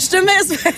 Stimme 0.00 0.30
ist 0.40 0.64
weg. 0.64 0.74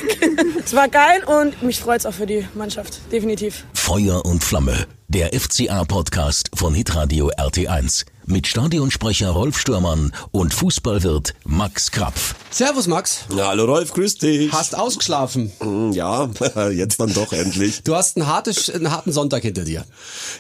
es 0.65 0.75
war 0.75 0.89
geil 0.89 1.23
und 1.25 1.63
mich 1.63 1.81
freut 1.81 2.01
es 2.01 2.07
auch 2.07 2.15
für 2.15 2.27
die 2.27 2.47
Mannschaft, 2.55 3.01
definitiv. 3.13 3.65
Feuer 3.73 4.25
und 4.25 4.43
Flamme, 4.43 4.87
der 5.13 5.39
FCA-Podcast 5.39 6.49
von 6.55 6.73
Hitradio 6.73 7.31
RT1 7.39 8.07
mit 8.25 8.47
Stadionsprecher 8.47 9.31
Rolf 9.31 9.59
Stürmann 9.59 10.13
und 10.31 10.55
Fußballwirt 10.55 11.35
Max 11.45 11.91
Krapf. 11.91 12.37
Servus 12.51 12.87
Max. 12.87 13.25
Ja, 13.37 13.49
hallo 13.49 13.65
Rolf, 13.65 13.93
grüß 13.95 14.19
dich. 14.19 14.53
Hast 14.53 14.79
ausgeschlafen? 14.79 15.51
Hm, 15.59 15.91
Ja, 15.93 16.31
jetzt 16.71 17.01
dann 17.01 17.13
doch 17.15 17.33
endlich. 17.33 17.83
Du 17.83 17.97
hast 17.97 18.17
einen, 18.17 18.29
hartes, 18.29 18.71
einen 18.71 18.93
harten 18.93 19.11
Sonntag 19.11 19.43
hinter 19.43 19.65
dir. 19.65 19.85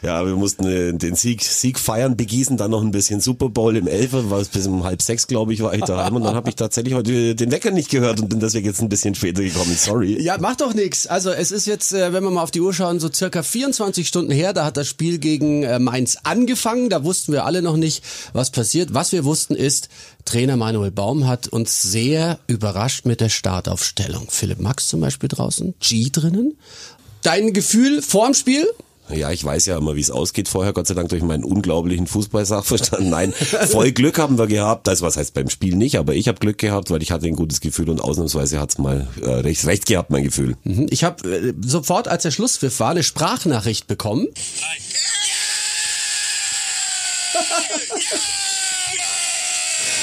Ja, 0.03 0.25
wir 0.25 0.37
mussten 0.37 0.65
äh, 0.67 0.93
den 0.93 1.17
Sieg, 1.17 1.43
Sieg 1.43 1.79
feiern, 1.79 2.17
begießen, 2.17 2.57
dann 2.57 2.71
noch 2.71 2.83
ein 2.83 2.93
bisschen 2.93 3.21
Super 3.21 3.49
Bowl 3.49 3.77
im 3.77 3.89
Elfer, 3.89 4.31
war 4.31 4.39
es 4.41 4.49
bis 4.49 4.67
um 4.69 4.85
halb 4.85 5.03
sechs, 5.03 5.27
glaube 5.27 5.53
ich, 5.53 5.61
war 5.63 5.75
ich 5.75 5.83
daheim 5.83 6.15
und 6.17 6.23
dann 6.23 6.37
habe 6.37 6.51
ich 6.51 6.55
tatsächlich 6.57 6.95
heute 6.95 7.35
den 7.35 7.51
Wecker 7.51 7.73
nicht 7.73 7.91
gehört 7.91 8.21
und 8.21 8.29
bin 8.29 8.39
deswegen 8.39 8.67
jetzt 8.67 8.81
ein 8.81 8.89
bisschen 8.91 9.15
später 9.17 9.43
gekommen. 9.43 9.75
Sorry. 9.77 10.23
Ja, 10.23 10.39
macht 10.39 10.61
doch 10.61 10.73
nichts. 10.75 11.09
Also 11.09 11.31
es 11.31 11.51
ist 11.51 11.67
jetzt, 11.67 11.93
äh, 11.93 12.13
wenn 12.13 12.23
wir 12.23 12.31
mal 12.31 12.43
auf 12.43 12.53
die 12.53 12.61
Uhr 12.61 12.73
schauen, 12.73 13.01
so 13.01 13.11
circa 13.13 13.43
24 13.43 14.07
Stunden 14.07 14.31
her. 14.31 14.53
Da 14.53 14.62
hat 14.65 14.77
das 14.77 14.89
Spiel 14.89 15.19
gegen 15.19 15.63
äh, 15.63 15.79
Mainz 15.79 16.19
angefangen. 16.23 16.89
Da 16.91 17.05
wussten 17.05 17.33
wir 17.33 17.45
alle 17.45 17.63
noch 17.63 17.77
nicht, 17.77 18.05
was 18.33 18.51
passiert. 18.51 18.95
Was 18.95 19.13
wir 19.13 19.25
wussten 19.25 19.55
ist, 19.55 19.89
Trainer 20.25 20.57
Manuel 20.57 20.91
Baum 20.91 21.27
hat 21.27 21.49
uns 21.49 21.83
sehr 21.83 22.39
überrascht 22.47 23.07
mit 23.07 23.21
der 23.21 23.29
Startaufstellung. 23.29 24.29
Philipp 24.31 24.61
Max 24.61 24.89
zum 24.89 25.01
Beispiel 25.01 25.29
draußen, 25.29 25.75
G 25.81 26.11
drinnen. 26.11 26.59
Dein 27.23 27.53
Gefühl 27.53 28.03
vorm 28.03 28.35
Spiel? 28.35 28.67
Ja, 29.09 29.31
ich 29.31 29.45
weiß 29.45 29.67
ja 29.67 29.77
immer, 29.77 29.97
wie 29.97 30.01
es 30.01 30.11
ausgeht 30.11 30.49
vorher, 30.49 30.73
Gott 30.73 30.87
sei 30.87 30.95
Dank 30.95 31.09
durch 31.09 31.23
meinen 31.23 31.45
unglaublichen 31.45 32.07
Fußballsachverstand. 32.07 33.11
Nein, 33.11 33.33
voll 33.33 33.93
Glück 33.93 34.19
haben 34.19 34.39
wir 34.39 34.47
gehabt. 34.47 34.87
Das 34.87 35.03
was 35.03 35.17
heißt 35.17 35.35
beim 35.35 35.51
Spiel 35.51 35.77
nicht, 35.77 35.97
aber 35.99 36.15
ich 36.15 36.29
habe 36.29 36.39
Glück 36.39 36.59
gehabt, 36.59 36.91
weil 36.91 37.03
ich 37.03 37.11
hatte 37.11 37.27
ein 37.27 37.37
gutes 37.37 37.61
Gefühl 37.61 37.91
und 37.91 38.01
ausnahmsweise 38.01 38.59
hat's 38.61 38.79
mal 38.79 39.09
äh, 39.21 39.29
recht, 39.29 39.67
recht 39.67 39.87
gehabt, 39.87 40.11
mein 40.11 40.25
Gefühl. 40.25 40.57
Mhm. 40.65 40.87
Ich 40.91 41.05
habe 41.05 41.29
äh, 41.29 41.53
sofort, 41.65 42.09
als 42.09 42.23
der 42.23 42.31
Schlusspfiff 42.31 42.81
war, 42.81 42.91
eine 42.91 43.03
Sprachnachricht 43.03 43.87
bekommen. 43.87 44.29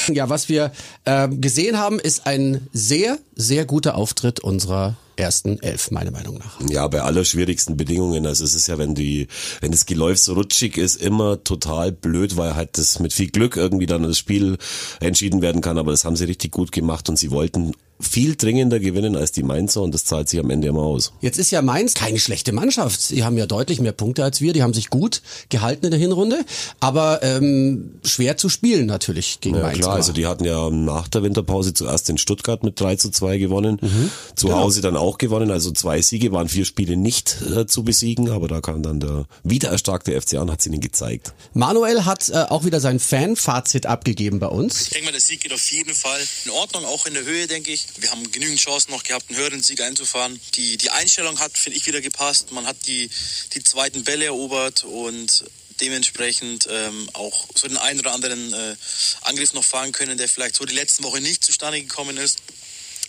Ja, 0.08 0.30
was 0.30 0.50
wir 0.50 0.72
äh, 1.06 1.28
gesehen 1.30 1.78
haben, 1.78 2.00
ist 2.00 2.26
ein 2.26 2.68
sehr, 2.74 3.20
sehr 3.36 3.66
guter 3.66 3.96
Auftritt 3.96 4.40
unserer 4.40 4.98
ersten 5.20 5.60
Elf, 5.62 5.92
meiner 5.92 6.12
Meinung 6.12 6.38
nach. 6.38 6.60
Ja, 6.70 6.88
bei 6.88 7.02
allerschwierigsten 7.02 7.78
Bedingungen. 7.78 8.26
Also 8.26 8.44
es 8.44 8.56
ist 8.56 8.68
ja, 8.68 8.78
wenn 8.78 8.96
die, 8.96 9.28
wenn 9.62 9.72
das 9.72 9.86
Geläuf 9.86 10.18
so 10.18 10.34
rutschig 10.34 10.78
ist, 10.78 10.96
immer 10.96 11.44
total 11.44 11.92
blöd, 11.92 12.38
weil 12.38 12.56
halt 12.56 12.78
das 12.78 13.00
mit 13.00 13.14
viel 13.14 13.30
Glück 13.30 13.58
irgendwie 13.58 13.86
dann 13.86 14.04
das 14.04 14.18
Spiel 14.18 14.58
entschieden 15.00 15.42
werden 15.42 15.62
kann. 15.62 15.78
Aber 15.78 15.92
das 15.92 16.06
haben 16.06 16.16
sie 16.16 16.26
richtig 16.26 16.52
gut 16.52 16.72
gemacht 16.72 17.10
und 17.10 17.18
sie 17.18 17.32
wollten 17.32 17.74
viel 18.02 18.36
dringender 18.36 18.80
gewinnen 18.80 19.16
als 19.16 19.32
die 19.34 19.44
Mainzer 19.44 19.82
und 19.82 19.94
das 19.94 20.06
zahlt 20.06 20.30
sich 20.30 20.40
am 20.40 20.50
Ende 20.50 20.68
immer 20.68 20.82
aus. 20.84 21.12
Jetzt 21.22 21.38
ist 21.38 21.52
ja 21.52 21.62
Mainz 21.62 21.94
keine 21.94 22.18
schlechte 22.20 22.52
Mannschaft. 22.54 23.02
Sie 23.02 23.24
haben 23.24 23.38
ja 23.38 23.46
deutlich 23.46 23.82
mehr 23.82 23.92
Punkte 23.92 24.24
als 24.24 24.40
wir. 24.42 24.54
Die 24.54 24.64
haben 24.64 24.74
sich 24.74 24.90
gut 24.90 25.22
gehalten 25.50 25.86
in 25.86 25.92
der 25.92 26.00
Hinrunde, 26.00 26.46
aber 26.80 27.22
ähm, 27.24 27.96
schwer 28.06 28.38
zu 28.38 28.48
spielen 28.50 28.86
natürlich 28.86 29.42
gegen 29.42 29.58
Ja 29.58 29.64
Mainz. 29.64 29.78
klar, 29.80 29.90
war. 29.90 29.96
also 29.98 30.14
die 30.14 30.28
hatten 30.28 30.46
ja 30.46 30.70
nach 30.70 31.08
der 31.10 31.24
Winterpause 31.24 31.74
zuerst 31.74 32.10
in 32.10 32.18
Stuttgart 32.18 32.64
mit 32.64 32.80
3 32.80 32.96
zu 32.96 33.10
2 33.12 33.38
gewonnen, 33.38 33.78
Mhm. 33.82 34.10
zu 34.36 34.48
Genau. 34.48 34.60
Hause 34.60 34.82
dann 34.82 34.96
auch 34.96 35.18
gewonnen, 35.18 35.52
also 35.52 35.72
zwei 35.72 36.02
Siege 36.02 36.32
waren 36.32 36.48
vier 36.48 36.66
Spiele 36.66 36.96
nicht 36.96 37.36
äh, 37.56 37.66
zu 37.68 37.84
besiegen, 37.84 38.30
aber 38.30 38.48
da 38.48 38.62
kam 38.62 38.82
dann 38.82 39.00
der 39.00 39.26
wiedererstarkte 39.44 40.20
FCA 40.20 40.42
und 40.42 40.52
hat 40.52 40.62
es 40.62 40.68
ihnen 40.68 40.80
gezeigt. 40.80 41.34
Manuel 41.54 42.06
hat 42.06 42.30
äh, 42.30 42.46
auch 42.50 42.64
wieder 42.64 42.80
sein 42.80 43.00
Fan-Fazit 43.00 43.86
abgegeben 43.86 44.40
bei 44.40 44.48
uns. 44.48 44.84
Ich 44.84 44.90
denke 44.92 45.06
mal, 45.08 45.12
der 45.12 45.22
Sieg 45.22 45.42
geht 45.42 45.52
auf 45.54 45.70
jeden 45.72 45.94
Fall 45.94 46.20
in 46.46 46.52
Ordnung, 46.52 46.86
auch 46.86 47.06
in 47.06 47.14
der 47.14 47.26
Höhe, 47.26 47.46
denke 47.48 47.72
ich. 47.72 47.88
Wir 47.98 48.12
haben 48.12 48.32
genügend 48.32 48.60
Chancen 48.60 48.92
noch 48.92 49.04
gehabt, 49.04 49.30
einen 49.30 49.38
höheren 49.38 49.62
Sieg 49.62 49.82
einzufahren. 49.82 50.40
Die, 50.56 50.78
die 50.78 50.90
Einstellung 50.90 51.40
hat, 51.40 51.58
finde 51.58 51.78
ich, 51.78 51.86
wieder 51.86 52.02
gepasst. 52.02 52.52
Man 52.52 52.66
hat 52.66 52.86
die, 52.88 53.10
die 53.54 53.64
zweiten 53.64 54.04
Bälle 54.04 54.26
erobert 54.26 54.84
und 54.84 55.46
dementsprechend 55.82 56.68
ähm, 56.70 57.10
auch 57.14 57.48
so 57.56 57.68
den 57.68 57.78
einen 57.78 58.00
oder 58.00 58.14
anderen 58.14 58.54
äh, 58.54 58.76
Angriff 59.22 59.54
noch 59.54 59.64
fahren 59.64 59.92
können, 59.92 60.18
der 60.18 60.30
vielleicht 60.30 60.56
so 60.56 60.66
die 60.66 60.76
letzten 60.76 61.04
Woche 61.04 61.22
nicht 61.22 61.44
zustande 61.44 61.82
gekommen 61.82 62.18
ist. 62.18 62.40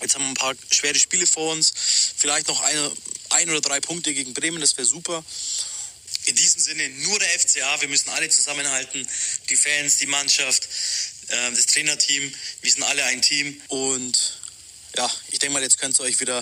Jetzt 0.01 0.15
haben 0.15 0.23
wir 0.23 0.29
ein 0.29 0.35
paar 0.35 0.55
schwere 0.71 0.99
Spiele 0.99 1.27
vor 1.27 1.53
uns. 1.53 1.73
Vielleicht 2.17 2.49
noch 2.49 2.61
eine, 2.63 2.93
ein 3.31 3.51
oder 3.51 3.61
drei 3.61 3.81
Punkte 3.81 4.15
gegen 4.15 4.35
Bremen, 4.35 4.61
das 4.61 4.77
wäre 4.77 4.87
super. 4.87 5.25
In 6.27 6.37
diesem 6.37 6.61
Sinne 6.61 6.89
nur 6.89 7.19
der 7.19 7.29
FCA. 7.29 7.81
Wir 7.81 7.89
müssen 7.89 8.11
alle 8.11 8.29
zusammenhalten. 8.29 9.07
Die 9.49 9.57
Fans, 9.57 9.99
die 9.99 10.07
Mannschaft, 10.07 10.69
äh, 11.29 11.51
das 11.51 11.67
Trainerteam. 11.67 12.33
Wir 12.63 12.73
sind 12.73 12.83
alle 12.83 13.05
ein 13.05 13.23
Team. 13.23 13.61
Und 13.69 14.40
ja, 14.97 15.09
ich 15.31 15.39
denke 15.39 15.55
mal, 15.55 15.63
jetzt 15.63 15.81
könnt 15.81 15.99
ihr 15.99 16.05
euch 16.05 16.21
wieder 16.21 16.39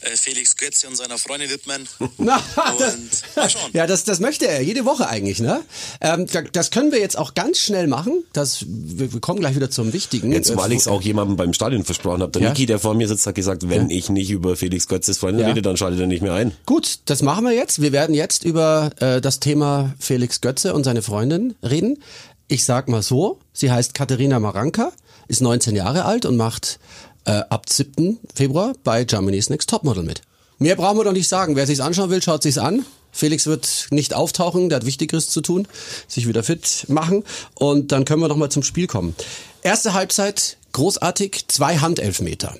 äh, 0.00 0.16
Felix 0.16 0.56
Götze 0.56 0.88
und 0.88 0.96
seiner 0.96 1.18
Freundin 1.18 1.48
widmen. 1.50 1.88
Na, 2.18 2.42
das, 2.78 2.94
Und 2.96 3.36
mal 3.36 3.48
schauen. 3.50 3.70
ja, 3.72 3.86
das, 3.86 4.04
das 4.04 4.20
möchte 4.20 4.48
er 4.48 4.60
jede 4.62 4.84
Woche 4.84 5.08
eigentlich, 5.08 5.40
ne? 5.40 5.62
Ähm, 6.00 6.26
da- 6.26 6.42
das 6.42 6.70
können 6.70 6.92
wir 6.92 6.98
jetzt 7.00 7.16
auch 7.16 7.34
ganz 7.34 7.58
schnell 7.58 7.86
machen. 7.86 8.24
Das, 8.32 8.64
wir, 8.68 9.12
wir 9.12 9.20
kommen 9.20 9.40
gleich 9.40 9.54
wieder 9.56 9.70
zum 9.70 9.92
Wichtigen. 9.92 10.32
Jetzt, 10.32 10.54
weil 10.56 10.70
Äh, 10.72 10.74
ich 10.74 10.80
es 10.80 10.88
auch 10.88 11.02
jemandem 11.02 11.36
beim 11.36 11.52
Stadion 11.52 11.84
versprochen 11.84 12.22
habe. 12.22 12.32
Der 12.32 12.42
Ja. 12.42 12.48
Niki, 12.50 12.66
der 12.66 12.78
vor 12.78 12.94
mir 12.94 13.08
sitzt, 13.08 13.26
hat 13.26 13.34
gesagt, 13.34 13.68
wenn 13.68 13.88
ich 13.90 14.08
nicht 14.08 14.30
über 14.30 14.56
Felix 14.56 14.88
Götzes 14.88 15.18
Freundin 15.18 15.42
Ja. 15.42 15.48
rede, 15.48 15.62
dann 15.62 15.76
schaltet 15.76 16.00
er 16.00 16.06
nicht 16.06 16.22
mehr 16.22 16.34
ein. 16.34 16.52
Gut, 16.66 16.98
das 17.06 17.22
machen 17.22 17.44
wir 17.44 17.52
jetzt. 17.52 17.80
Wir 17.82 17.92
werden 17.92 18.14
jetzt 18.14 18.44
über 18.44 18.90
äh, 19.00 19.20
das 19.20 19.40
Thema 19.40 19.94
Felix 19.98 20.40
Götze 20.40 20.74
und 20.74 20.84
seine 20.84 21.02
Freundin 21.02 21.54
reden. 21.62 22.02
Ich 22.48 22.64
sag 22.64 22.88
mal 22.88 23.02
so, 23.02 23.38
sie 23.52 23.70
heißt 23.70 23.94
Katharina 23.94 24.38
Maranka, 24.40 24.92
ist 25.28 25.40
19 25.40 25.74
Jahre 25.76 26.04
alt 26.04 26.26
und 26.26 26.36
macht 26.36 26.78
äh, 27.24 27.42
ab 27.48 27.68
7. 27.68 28.18
Februar 28.34 28.74
bei 28.84 29.04
Germany's 29.04 29.50
Next 29.50 29.68
Topmodel 29.70 30.02
mit. 30.02 30.22
Mehr 30.58 30.76
brauchen 30.76 30.98
wir 30.98 31.04
doch 31.04 31.12
nicht 31.12 31.28
sagen. 31.28 31.56
Wer 31.56 31.66
sich's 31.66 31.80
anschauen 31.80 32.10
will, 32.10 32.22
schaut 32.22 32.42
sich's 32.42 32.58
an. 32.58 32.84
Felix 33.12 33.46
wird 33.46 33.88
nicht 33.90 34.14
auftauchen, 34.14 34.68
der 34.70 34.76
hat 34.76 34.86
Wichtigeres 34.86 35.28
zu 35.28 35.42
tun, 35.42 35.68
sich 36.08 36.26
wieder 36.26 36.42
fit 36.42 36.86
machen 36.88 37.24
und 37.54 37.92
dann 37.92 38.06
können 38.06 38.22
wir 38.22 38.28
noch 38.28 38.36
mal 38.36 38.50
zum 38.50 38.62
Spiel 38.62 38.86
kommen. 38.86 39.14
Erste 39.62 39.92
Halbzeit 39.92 40.56
großartig, 40.72 41.44
zwei 41.48 41.76
Handelfmeter. 41.78 42.56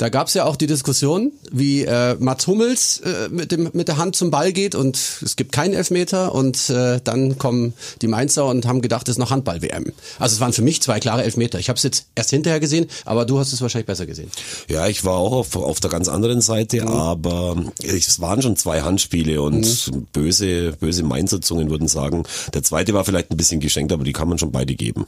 Da 0.00 0.08
gab's 0.08 0.32
ja 0.32 0.46
auch 0.46 0.56
die 0.56 0.66
Diskussion, 0.66 1.30
wie 1.52 1.84
äh, 1.84 2.16
Mats 2.18 2.46
Hummels 2.46 3.00
äh, 3.00 3.28
mit, 3.28 3.52
dem, 3.52 3.68
mit 3.74 3.86
der 3.86 3.98
Hand 3.98 4.16
zum 4.16 4.30
Ball 4.30 4.50
geht 4.50 4.74
und 4.74 4.96
es 4.96 5.36
gibt 5.36 5.52
keinen 5.52 5.74
Elfmeter 5.74 6.34
und 6.34 6.70
äh, 6.70 7.02
dann 7.04 7.36
kommen 7.36 7.74
die 8.00 8.08
Mainzer 8.08 8.46
und 8.46 8.64
haben 8.64 8.80
gedacht, 8.80 9.08
es 9.08 9.16
ist 9.16 9.18
noch 9.18 9.30
Handball-WM. 9.30 9.92
Also 10.18 10.34
es 10.34 10.40
waren 10.40 10.54
für 10.54 10.62
mich 10.62 10.80
zwei 10.80 11.00
klare 11.00 11.22
Elfmeter. 11.22 11.58
Ich 11.58 11.68
habe 11.68 11.76
es 11.76 11.82
jetzt 11.82 12.06
erst 12.14 12.30
hinterher 12.30 12.60
gesehen, 12.60 12.86
aber 13.04 13.26
du 13.26 13.38
hast 13.38 13.52
es 13.52 13.60
wahrscheinlich 13.60 13.88
besser 13.88 14.06
gesehen. 14.06 14.30
Ja, 14.70 14.86
ich 14.86 15.04
war 15.04 15.18
auch 15.18 15.32
auf, 15.32 15.54
auf 15.54 15.80
der 15.80 15.90
ganz 15.90 16.08
anderen 16.08 16.40
Seite, 16.40 16.86
aber 16.86 17.62
es 17.82 18.22
waren 18.22 18.40
schon 18.40 18.56
zwei 18.56 18.80
Handspiele 18.80 19.42
und 19.42 19.90
böse, 20.14 20.72
böse 20.80 21.02
Mainzer-Zungen 21.02 21.68
würden 21.68 21.88
sagen, 21.88 22.22
der 22.54 22.62
zweite 22.62 22.94
war 22.94 23.04
vielleicht 23.04 23.30
ein 23.32 23.36
bisschen 23.36 23.60
geschenkt, 23.60 23.92
aber 23.92 24.04
die 24.04 24.14
kann 24.14 24.30
man 24.30 24.38
schon 24.38 24.50
beide 24.50 24.74
geben. 24.76 25.04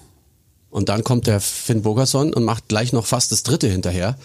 Und 0.72 0.88
dann 0.88 1.04
kommt 1.04 1.26
der 1.26 1.38
Finn 1.40 1.82
Bogerson 1.82 2.32
und 2.32 2.44
macht 2.44 2.66
gleich 2.66 2.92
noch 2.92 3.06
fast 3.06 3.30
das 3.30 3.42
dritte 3.42 3.68
hinterher. 3.68 4.16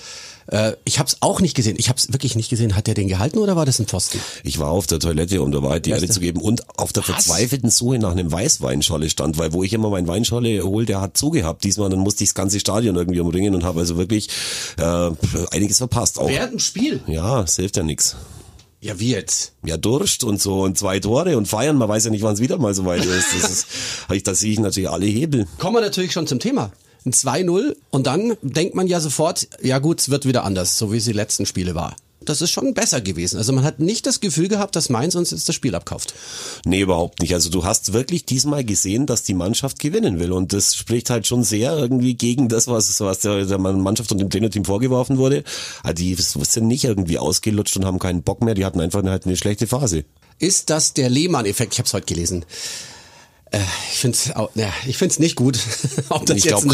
Äh, 0.47 0.73
ich 0.85 0.97
habe 0.97 1.07
es 1.07 1.17
auch 1.19 1.41
nicht 1.41 1.55
gesehen. 1.55 1.75
Ich 1.77 1.89
habe 1.89 1.99
es 1.99 2.13
wirklich 2.13 2.35
nicht 2.35 2.49
gesehen. 2.49 2.75
Hat 2.75 2.87
der 2.87 2.93
den 2.93 3.09
gehalten 3.09 3.37
oder 3.37 3.57
war 3.57 3.65
das 3.65 3.79
ein 3.79 3.85
Pfosten? 3.85 4.21
Ich 4.43 4.57
war 4.57 4.69
auf 4.69 4.87
der 4.87 4.99
Toilette, 4.99 5.41
um 5.41 5.51
der 5.51 5.61
Wahrheit 5.61 5.85
die 5.85 5.91
Erde 5.91 6.07
zu 6.07 6.21
geben 6.21 6.39
und 6.39 6.63
auf 6.79 6.93
der 6.93 7.03
Was? 7.07 7.25
verzweifelten 7.25 7.69
Suche 7.69 7.99
nach 7.99 8.11
einem 8.11 8.31
Weißweinscholle 8.31 9.09
stand, 9.09 9.37
weil 9.37 9.51
wo 9.51 9.61
ich 9.63 9.73
immer 9.73 9.89
meinen 9.89 10.07
Weinscholle 10.07 10.63
hole, 10.63 10.85
der 10.85 11.01
hat 11.01 11.17
zugehabt. 11.17 11.65
Diesmal 11.65 11.89
dann 11.89 11.99
musste 11.99 12.23
ich 12.23 12.29
das 12.29 12.35
ganze 12.35 12.61
Stadion 12.61 12.95
irgendwie 12.95 13.19
umringen 13.19 13.53
und 13.53 13.65
habe 13.65 13.81
also 13.81 13.97
wirklich 13.97 14.29
äh, 14.77 15.11
einiges 15.51 15.79
verpasst. 15.79 16.17
Auch. 16.17 16.29
Während 16.29 16.53
dem 16.53 16.59
Spiel? 16.59 17.01
Ja, 17.07 17.41
es 17.41 17.57
hilft 17.57 17.75
ja 17.75 17.83
nix. 17.83 18.15
Ja, 18.79 18.99
wie 18.99 19.11
jetzt? 19.11 19.53
Ja, 19.65 19.75
Durst 19.75 20.23
und 20.23 20.39
so 20.39 20.61
und 20.61 20.77
zwei 20.77 20.99
Tore 20.99 21.35
und 21.35 21.47
feiern, 21.47 21.77
man 21.77 21.89
weiß 21.89 22.05
ja 22.05 22.11
nicht, 22.11 22.21
wann 22.21 22.35
es 22.35 22.39
wieder 22.39 22.59
mal 22.59 22.75
so 22.75 22.85
weit 22.85 23.03
ist. 23.03 23.33
Das 23.33 23.49
ist 23.49 23.67
da 24.27 24.35
sehe 24.35 24.51
ich 24.51 24.59
natürlich 24.59 24.89
alle 24.89 25.05
Hebel. 25.07 25.47
Kommen 25.57 25.75
wir 25.75 25.81
natürlich 25.81 26.11
schon 26.11 26.27
zum 26.27 26.39
Thema. 26.39 26.71
Ein 27.05 27.13
2-0 27.13 27.75
und 27.89 28.05
dann 28.05 28.37
denkt 28.41 28.75
man 28.75 28.85
ja 28.85 28.99
sofort, 28.99 29.47
ja 29.61 29.79
gut, 29.79 29.99
es 30.01 30.09
wird 30.09 30.25
wieder 30.25 30.43
anders, 30.43 30.77
so 30.77 30.91
wie 30.91 30.97
es 30.97 31.05
die 31.05 31.13
letzten 31.13 31.45
Spiele 31.45 31.73
war. 31.73 31.95
Das 32.27 32.41
ist 32.41 32.51
schon 32.51 32.73
besser 32.73 32.99
gewesen. 32.99 33.37
Also 33.37 33.53
man 33.53 33.63
hat 33.63 33.79
nicht 33.79 34.05
das 34.05 34.19
Gefühl 34.19 34.49
gehabt, 34.49 34.75
dass 34.75 34.89
Mainz 34.89 35.15
uns 35.15 35.31
jetzt 35.31 35.47
das 35.47 35.55
Spiel 35.55 35.75
abkauft. 35.75 36.13
Nee, 36.65 36.81
überhaupt 36.81 37.21
nicht. 37.21 37.33
Also 37.33 37.49
du 37.49 37.63
hast 37.63 37.93
wirklich 37.93 38.25
diesmal 38.25 38.65
gesehen, 38.65 39.05
dass 39.05 39.23
die 39.23 39.33
Mannschaft 39.33 39.79
gewinnen 39.79 40.19
will. 40.19 40.33
Und 40.33 40.51
das 40.51 40.75
spricht 40.75 41.09
halt 41.09 41.25
schon 41.25 41.43
sehr 41.43 41.77
irgendwie 41.77 42.15
gegen 42.15 42.49
das, 42.49 42.67
was, 42.67 42.99
was 42.99 43.19
der, 43.19 43.45
der 43.45 43.57
Mannschaft 43.57 44.11
und 44.11 44.17
dem 44.19 44.29
Trainerteam 44.29 44.65
vorgeworfen 44.65 45.17
wurde. 45.17 45.45
Also 45.83 45.95
die 45.95 46.15
sind 46.15 46.67
nicht 46.67 46.83
irgendwie 46.83 47.17
ausgelutscht 47.17 47.77
und 47.77 47.85
haben 47.85 47.99
keinen 47.99 48.23
Bock 48.23 48.43
mehr. 48.43 48.55
Die 48.55 48.65
hatten 48.65 48.81
einfach 48.81 49.03
halt 49.03 49.25
eine 49.25 49.37
schlechte 49.37 49.65
Phase. 49.65 50.03
Ist 50.37 50.69
das 50.69 50.93
der 50.93 51.09
Lehmann-Effekt? 51.09 51.73
Ich 51.73 51.79
habe 51.79 51.87
es 51.87 51.93
heute 51.93 52.05
gelesen. 52.05 52.45
Äh, 53.51 53.59
ich 53.93 53.99
finde 53.99 54.17
es 54.17 54.31
ja, 54.55 54.69
ich 54.85 54.97
find's 54.97 55.19
nicht 55.19 55.35
gut, 55.35 55.57
ob 56.09 56.25
das 56.25 56.37
Ich 56.37 56.43
jetzt 56.45 56.51
glaub, 56.51 56.63
ein 56.63 56.69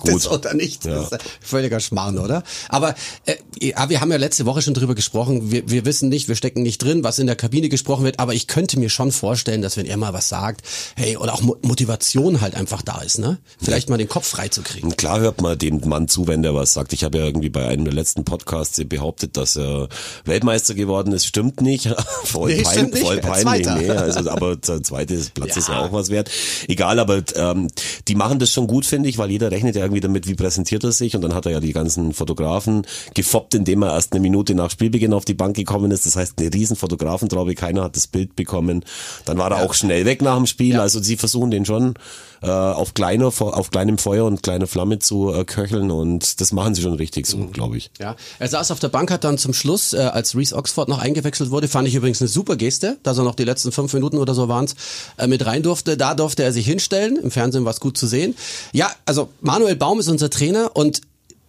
gut. 0.00 0.16
ist 0.16 0.28
oder 0.28 0.54
nicht. 0.54 0.84
Ja. 0.84 1.02
Ist 1.02 1.16
völliger 1.40 1.78
Schmarrn, 1.80 2.18
oder? 2.18 2.42
Aber 2.68 2.94
äh, 3.26 3.36
ja, 3.60 3.88
wir 3.88 4.00
haben 4.00 4.10
ja 4.10 4.16
letzte 4.18 4.44
Woche 4.46 4.62
schon 4.62 4.74
drüber 4.74 4.94
gesprochen. 4.94 5.50
Wir, 5.52 5.68
wir 5.70 5.84
wissen 5.84 6.08
nicht, 6.08 6.28
wir 6.28 6.34
stecken 6.34 6.62
nicht 6.62 6.78
drin, 6.82 7.04
was 7.04 7.18
in 7.18 7.26
der 7.26 7.36
Kabine 7.36 7.68
gesprochen 7.68 8.04
wird. 8.04 8.18
Aber 8.18 8.34
ich 8.34 8.46
könnte 8.48 8.78
mir 8.78 8.90
schon 8.90 9.12
vorstellen, 9.12 9.62
dass 9.62 9.76
wenn 9.76 9.86
er 9.86 9.96
mal 9.96 10.12
was 10.12 10.28
sagt, 10.28 10.62
hey, 10.96 11.16
oder 11.16 11.34
auch 11.34 11.42
Mo- 11.42 11.56
Motivation 11.62 12.40
halt 12.40 12.54
einfach 12.54 12.82
da 12.82 13.00
ist, 13.02 13.18
ne? 13.18 13.38
Vielleicht 13.60 13.88
mal 13.88 13.96
den 13.98 14.08
Kopf 14.08 14.26
frei 14.26 14.48
zu 14.48 14.62
kriegen. 14.62 14.88
Und 14.88 14.98
klar 14.98 15.20
hört 15.20 15.40
man 15.40 15.56
dem 15.58 15.80
Mann 15.88 16.08
zu, 16.08 16.26
wenn 16.26 16.42
der 16.42 16.54
was 16.54 16.72
sagt. 16.72 16.92
Ich 16.92 17.04
habe 17.04 17.18
ja 17.18 17.24
irgendwie 17.24 17.48
bei 17.50 17.68
einem 17.68 17.84
der 17.84 17.94
letzten 17.94 18.24
Podcasts 18.24 18.80
behauptet, 18.86 19.36
dass 19.36 19.56
er 19.56 19.88
Weltmeister 20.24 20.74
geworden 20.74 21.12
ist. 21.12 21.26
Stimmt 21.26 21.60
nicht. 21.60 21.88
voll, 22.24 22.54
Nee, 22.54 22.62
pein, 22.62 22.72
stimmt 22.72 22.94
nicht. 22.94 23.02
voll 23.06 23.18
peinlich. 23.18 23.66
Nee, 23.66 23.90
also, 23.90 24.30
aber 24.30 24.56
der 24.56 24.82
zweite 24.82 25.16
Platz 25.34 25.56
ist 25.56 25.68
ja 25.68 25.74
Ja. 25.74 25.91
Auch 25.92 25.98
was 25.98 26.10
wert. 26.10 26.30
Egal, 26.68 26.98
aber 26.98 27.22
ähm, 27.36 27.68
die 28.08 28.14
machen 28.14 28.38
das 28.38 28.50
schon 28.50 28.66
gut, 28.66 28.86
finde 28.86 29.08
ich, 29.08 29.18
weil 29.18 29.30
jeder 29.30 29.50
rechnet 29.50 29.76
ja 29.76 29.82
irgendwie 29.82 30.00
damit, 30.00 30.26
wie 30.26 30.34
präsentiert 30.34 30.84
er 30.84 30.92
sich. 30.92 31.14
Und 31.14 31.22
dann 31.22 31.34
hat 31.34 31.46
er 31.46 31.52
ja 31.52 31.60
die 31.60 31.72
ganzen 31.72 32.12
Fotografen 32.12 32.86
gefoppt, 33.14 33.54
indem 33.54 33.82
er 33.82 33.92
erst 33.92 34.12
eine 34.12 34.20
Minute 34.20 34.54
nach 34.54 34.70
Spielbeginn 34.70 35.12
auf 35.12 35.24
die 35.24 35.34
Bank 35.34 35.56
gekommen 35.56 35.90
ist. 35.90 36.06
Das 36.06 36.16
heißt, 36.16 36.38
eine 36.38 36.52
riesen 36.52 36.76
Fotografentraube, 36.76 37.54
keiner 37.54 37.84
hat 37.84 37.96
das 37.96 38.06
Bild 38.06 38.36
bekommen. 38.36 38.84
Dann 39.24 39.38
war 39.38 39.50
er 39.50 39.64
auch 39.64 39.74
schnell 39.74 40.04
weg 40.04 40.22
nach 40.22 40.36
dem 40.36 40.46
Spiel. 40.46 40.80
Also 40.80 41.02
sie 41.02 41.16
versuchen 41.16 41.50
den 41.50 41.64
schon 41.64 41.94
äh, 42.42 42.48
auf 42.48 42.94
kleiner, 42.94 43.26
auf 43.26 43.70
kleinem 43.70 43.98
Feuer 43.98 44.24
und 44.24 44.42
kleiner 44.42 44.66
Flamme 44.66 44.98
zu 44.98 45.32
äh, 45.32 45.44
köcheln 45.44 45.90
und 45.90 46.40
das 46.40 46.52
machen 46.52 46.74
sie 46.74 46.82
schon 46.82 46.94
richtig 46.94 47.26
so, 47.26 47.46
glaube 47.46 47.76
ich. 47.76 47.90
Ja, 48.00 48.16
er 48.38 48.48
saß 48.48 48.70
auf 48.70 48.80
der 48.80 48.88
Bank, 48.88 49.10
hat 49.10 49.24
dann 49.24 49.38
zum 49.38 49.54
Schluss, 49.54 49.92
äh, 49.92 49.98
als 49.98 50.36
Reese 50.36 50.56
Oxford 50.56 50.88
noch 50.88 50.98
eingewechselt 50.98 51.50
wurde, 51.50 51.68
fand 51.68 51.86
ich 51.88 51.94
übrigens 51.94 52.20
eine 52.20 52.28
super 52.28 52.56
Geste, 52.56 52.98
dass 53.02 53.18
er 53.18 53.24
noch 53.24 53.34
die 53.34 53.44
letzten 53.44 53.72
fünf 53.72 53.92
Minuten 53.92 54.18
oder 54.18 54.34
so 54.34 54.48
waren's, 54.48 54.74
äh, 55.18 55.26
mit 55.26 55.46
rein 55.46 55.62
durfte. 55.62 55.96
Da 55.96 56.14
durfte 56.14 56.42
er 56.42 56.52
sich 56.52 56.66
hinstellen. 56.66 57.16
Im 57.16 57.30
Fernsehen 57.30 57.64
war 57.64 57.72
es 57.72 57.80
gut 57.80 57.96
zu 57.96 58.06
sehen. 58.06 58.34
Ja, 58.72 58.90
also 59.06 59.28
Manuel 59.40 59.76
Baum 59.76 60.00
ist 60.00 60.08
unser 60.08 60.30
Trainer 60.30 60.70
und 60.74 61.02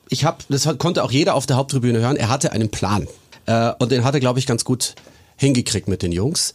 ich 0.09 0.25
habe, 0.25 0.37
das 0.49 0.67
konnte 0.77 1.03
auch 1.03 1.11
jeder 1.11 1.33
auf 1.33 1.45
der 1.45 1.57
Haupttribüne 1.57 1.99
hören, 1.99 2.17
er 2.17 2.29
hatte 2.29 2.51
einen 2.51 2.69
Plan. 2.69 3.07
Äh, 3.45 3.71
und 3.79 3.91
den 3.91 4.03
hat 4.03 4.13
er, 4.13 4.19
glaube 4.19 4.39
ich, 4.39 4.45
ganz 4.45 4.63
gut 4.63 4.95
hingekriegt 5.37 5.87
mit 5.87 6.03
den 6.03 6.11
Jungs. 6.11 6.53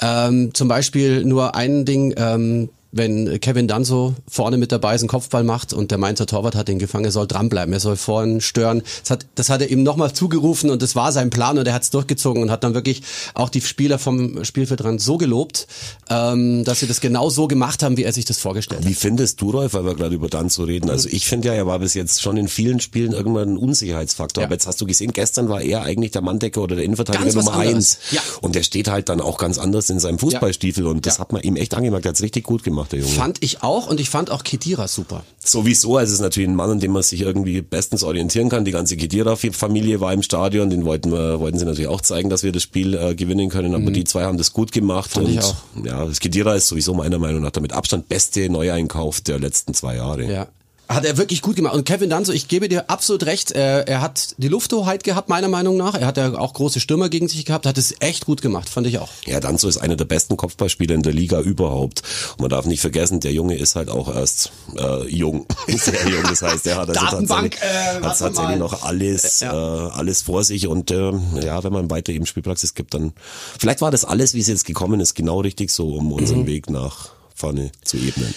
Ähm, 0.00 0.52
zum 0.54 0.68
Beispiel 0.68 1.24
nur 1.24 1.54
ein 1.54 1.84
Ding, 1.84 2.14
ähm, 2.16 2.70
wenn 2.96 3.40
Kevin 3.40 3.66
Danso 3.66 4.14
vorne 4.28 4.56
mit 4.56 4.70
dabei 4.70 4.94
ist, 4.94 5.00
einen 5.02 5.08
Kopfball 5.08 5.42
macht 5.42 5.72
und 5.72 5.90
der 5.90 5.98
Mainzer 5.98 6.26
Torwart 6.26 6.54
hat 6.54 6.68
ihn 6.68 6.78
gefangen, 6.78 7.04
er 7.04 7.10
soll 7.10 7.26
dranbleiben, 7.26 7.72
er 7.74 7.80
soll 7.80 7.96
vorne 7.96 8.40
stören. 8.40 8.82
Das 9.02 9.10
hat, 9.10 9.26
das 9.34 9.50
hat 9.50 9.60
er 9.62 9.70
ihm 9.70 9.82
nochmal 9.82 10.12
zugerufen 10.12 10.70
und 10.70 10.80
das 10.80 10.94
war 10.94 11.10
sein 11.10 11.30
Plan 11.30 11.58
und 11.58 11.66
er 11.66 11.74
hat 11.74 11.82
es 11.82 11.90
durchgezogen 11.90 12.42
und 12.42 12.50
hat 12.50 12.62
dann 12.62 12.74
wirklich 12.74 13.02
auch 13.34 13.48
die 13.48 13.60
Spieler 13.60 13.98
vom 13.98 14.44
Spielfeldrand 14.44 15.00
so 15.00 15.18
gelobt, 15.18 15.66
ähm, 16.08 16.64
dass 16.64 16.80
sie 16.80 16.86
das 16.86 17.00
genau 17.00 17.30
so 17.30 17.48
gemacht 17.48 17.82
haben, 17.82 17.96
wie 17.96 18.04
er 18.04 18.12
sich 18.12 18.24
das 18.24 18.38
vorgestellt 18.38 18.82
hat. 18.82 18.88
Wie 18.88 18.94
findest 18.94 19.40
du, 19.40 19.50
Rolf, 19.50 19.74
weil 19.74 19.84
wir 19.84 19.94
gerade 19.94 20.14
über 20.14 20.28
Dan 20.28 20.48
zu 20.50 20.62
reden? 20.64 20.88
Also 20.90 21.08
ich 21.10 21.26
finde 21.26 21.48
ja, 21.48 21.54
er 21.54 21.66
war 21.66 21.78
bis 21.80 21.94
jetzt 21.94 22.22
schon 22.22 22.36
in 22.36 22.48
vielen 22.48 22.80
Spielen 22.80 23.12
irgendwann 23.12 23.54
ein 23.54 23.56
Unsicherheitsfaktor. 23.56 24.42
Ja. 24.42 24.46
Aber 24.46 24.54
jetzt 24.54 24.66
hast 24.66 24.80
du 24.80 24.86
gesehen, 24.86 25.12
gestern 25.12 25.48
war 25.48 25.60
er 25.62 25.82
eigentlich 25.82 26.12
der 26.12 26.22
Manndecker 26.22 26.62
oder 26.62 26.76
der 26.76 26.84
Innenverteidiger 26.84 27.24
Ganz 27.24 27.34
Nummer 27.34 27.56
eins. 27.58 27.98
Ja. 28.10 28.20
Und 28.40 28.54
der 28.54 28.62
steht 28.62 28.88
halt 28.88 29.08
dann 29.08 29.20
auch 29.20 29.38
ganz 29.38 29.58
anders 29.58 29.90
in 29.90 29.98
seinem 29.98 30.18
Fußballstiefel 30.18 30.86
und 30.86 31.06
das 31.06 31.14
Ja. 31.14 31.20
hat 31.20 31.32
man 31.32 31.42
ihm 31.42 31.56
echt 31.56 31.74
angemerkt. 31.74 32.06
Er 32.06 32.10
hat's 32.10 32.22
richtig 32.22 32.44
gut 32.44 32.62
gemacht, 32.62 32.83
der 32.88 33.00
Junge. 33.00 33.12
Fand 33.12 33.42
ich 33.42 33.62
auch 33.62 33.86
und 33.86 34.00
ich 34.00 34.10
fand 34.10 34.30
auch 34.30 34.44
Kedira 34.44 34.88
super. 34.88 35.24
Sowieso, 35.44 35.96
also 35.96 36.10
es 36.10 36.14
ist 36.14 36.22
natürlich 36.22 36.48
ein 36.48 36.54
Mann, 36.54 36.70
an 36.70 36.80
dem 36.80 36.92
man 36.92 37.02
sich 37.02 37.20
irgendwie 37.20 37.60
bestens 37.60 38.02
orientieren 38.02 38.48
kann. 38.48 38.64
Die 38.64 38.70
ganze 38.70 38.96
Kedira-Familie 38.96 40.00
war 40.00 40.12
im 40.12 40.22
Stadion, 40.22 40.70
den 40.70 40.84
wollten 40.84 41.12
wir, 41.12 41.40
wollten 41.40 41.58
sie 41.58 41.64
natürlich 41.64 41.88
auch 41.88 42.00
zeigen, 42.00 42.30
dass 42.30 42.42
wir 42.42 42.52
das 42.52 42.62
Spiel 42.62 42.94
äh, 42.94 43.14
gewinnen 43.14 43.50
können, 43.50 43.74
aber 43.74 43.90
die 43.90 44.04
zwei 44.04 44.24
haben 44.24 44.38
das 44.38 44.52
gut 44.52 44.72
gemacht. 44.72 45.10
Fand 45.10 45.26
und 45.26 45.32
ich 45.32 45.40
auch. 45.40 45.54
ja, 45.84 46.04
das 46.04 46.20
Kedira 46.20 46.54
ist 46.54 46.68
sowieso 46.68 46.94
meiner 46.94 47.18
Meinung 47.18 47.42
nach 47.42 47.50
der 47.50 47.62
mit 47.62 47.72
Abstand 47.72 48.08
beste 48.08 48.48
Neueinkauf 48.48 49.20
der 49.20 49.38
letzten 49.38 49.74
zwei 49.74 49.96
Jahre. 49.96 50.24
Ja. 50.24 50.48
Hat 50.86 51.06
er 51.06 51.16
wirklich 51.16 51.40
gut 51.40 51.56
gemacht. 51.56 51.74
Und 51.74 51.86
Kevin 51.86 52.10
Danzo, 52.10 52.30
ich 52.32 52.46
gebe 52.46 52.68
dir 52.68 52.90
absolut 52.90 53.24
recht, 53.24 53.52
er, 53.52 53.88
er 53.88 54.02
hat 54.02 54.34
die 54.36 54.48
Lufthoheit 54.48 55.02
gehabt, 55.02 55.30
meiner 55.30 55.48
Meinung 55.48 55.78
nach. 55.78 55.94
Er 55.94 56.06
hat 56.06 56.18
ja 56.18 56.34
auch 56.36 56.52
große 56.52 56.78
Stürmer 56.78 57.08
gegen 57.08 57.26
sich 57.26 57.44
gehabt, 57.46 57.64
hat 57.64 57.78
es 57.78 57.94
echt 58.00 58.26
gut 58.26 58.42
gemacht, 58.42 58.68
fand 58.68 58.86
ich 58.86 58.98
auch. 58.98 59.08
Ja, 59.26 59.40
Danzo 59.40 59.66
ist 59.66 59.78
einer 59.78 59.96
der 59.96 60.04
besten 60.04 60.36
Kopfballspieler 60.36 60.94
in 60.94 61.02
der 61.02 61.14
Liga 61.14 61.40
überhaupt. 61.40 62.02
Und 62.32 62.40
man 62.40 62.50
darf 62.50 62.66
nicht 62.66 62.80
vergessen, 62.80 63.20
der 63.20 63.32
Junge 63.32 63.56
ist 63.56 63.76
halt 63.76 63.88
auch 63.88 64.14
erst 64.14 64.52
äh, 64.76 65.08
jung. 65.08 65.46
Sehr 65.68 66.06
jung. 66.08 66.22
Das 66.28 66.42
heißt, 66.42 66.66
er 66.66 66.76
hat 66.76 66.88
also 66.90 67.00
Datenbank, 67.00 67.52
tatsächlich, 67.58 68.02
äh, 68.02 68.06
hat 68.06 68.18
tatsächlich 68.18 68.58
noch 68.58 68.82
alles, 68.82 69.40
äh, 69.42 69.46
alles 69.46 70.22
vor 70.22 70.44
sich. 70.44 70.66
Und 70.66 70.90
äh, 70.90 71.12
ja, 71.42 71.64
wenn 71.64 71.72
man 71.72 71.90
weiter 71.90 72.12
eben 72.12 72.26
Spielpraxis 72.26 72.74
gibt, 72.74 72.92
dann 72.92 73.14
vielleicht 73.58 73.80
war 73.80 73.90
das 73.90 74.04
alles, 74.04 74.34
wie 74.34 74.40
es 74.40 74.48
jetzt 74.48 74.66
gekommen 74.66 75.00
ist, 75.00 75.14
genau 75.14 75.40
richtig 75.40 75.70
so, 75.70 75.94
um 75.94 76.12
unseren 76.12 76.40
Mhm. 76.42 76.46
Weg 76.46 76.68
nach 76.68 77.08
vorne 77.34 77.72
zu 77.84 77.96
ebnen. 77.96 78.34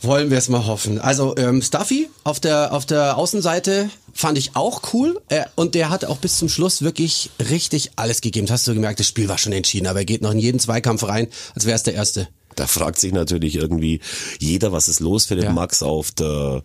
Wollen 0.00 0.30
wir 0.30 0.38
es 0.38 0.48
mal 0.48 0.66
hoffen. 0.66 1.00
Also 1.00 1.36
ähm, 1.36 1.60
Stuffy 1.60 2.08
auf 2.22 2.38
der 2.38 2.72
auf 2.72 2.86
der 2.86 3.16
Außenseite 3.18 3.90
fand 4.12 4.38
ich 4.38 4.54
auch 4.54 4.82
cool 4.92 5.20
äh, 5.28 5.44
und 5.56 5.74
der 5.74 5.90
hat 5.90 6.04
auch 6.04 6.18
bis 6.18 6.38
zum 6.38 6.48
Schluss 6.48 6.82
wirklich 6.82 7.30
richtig 7.50 7.90
alles 7.96 8.20
gegeben. 8.20 8.46
Das 8.46 8.54
hast 8.54 8.68
du 8.68 8.74
gemerkt, 8.74 9.00
das 9.00 9.08
Spiel 9.08 9.28
war 9.28 9.38
schon 9.38 9.52
entschieden, 9.52 9.88
aber 9.88 10.00
er 10.00 10.04
geht 10.04 10.22
noch 10.22 10.30
in 10.30 10.38
jeden 10.38 10.60
Zweikampf 10.60 11.02
rein, 11.02 11.26
als 11.54 11.66
wäre 11.66 11.76
es 11.76 11.82
der 11.82 11.94
erste. 11.94 12.28
Da 12.58 12.66
fragt 12.66 12.98
sich 12.98 13.12
natürlich 13.12 13.56
irgendwie 13.56 14.00
jeder, 14.38 14.72
was 14.72 14.88
ist 14.88 15.00
los, 15.00 15.26
Philipp 15.26 15.44
Ja. 15.44 15.52
Max 15.52 15.82
auf 15.82 16.10
der 16.12 16.62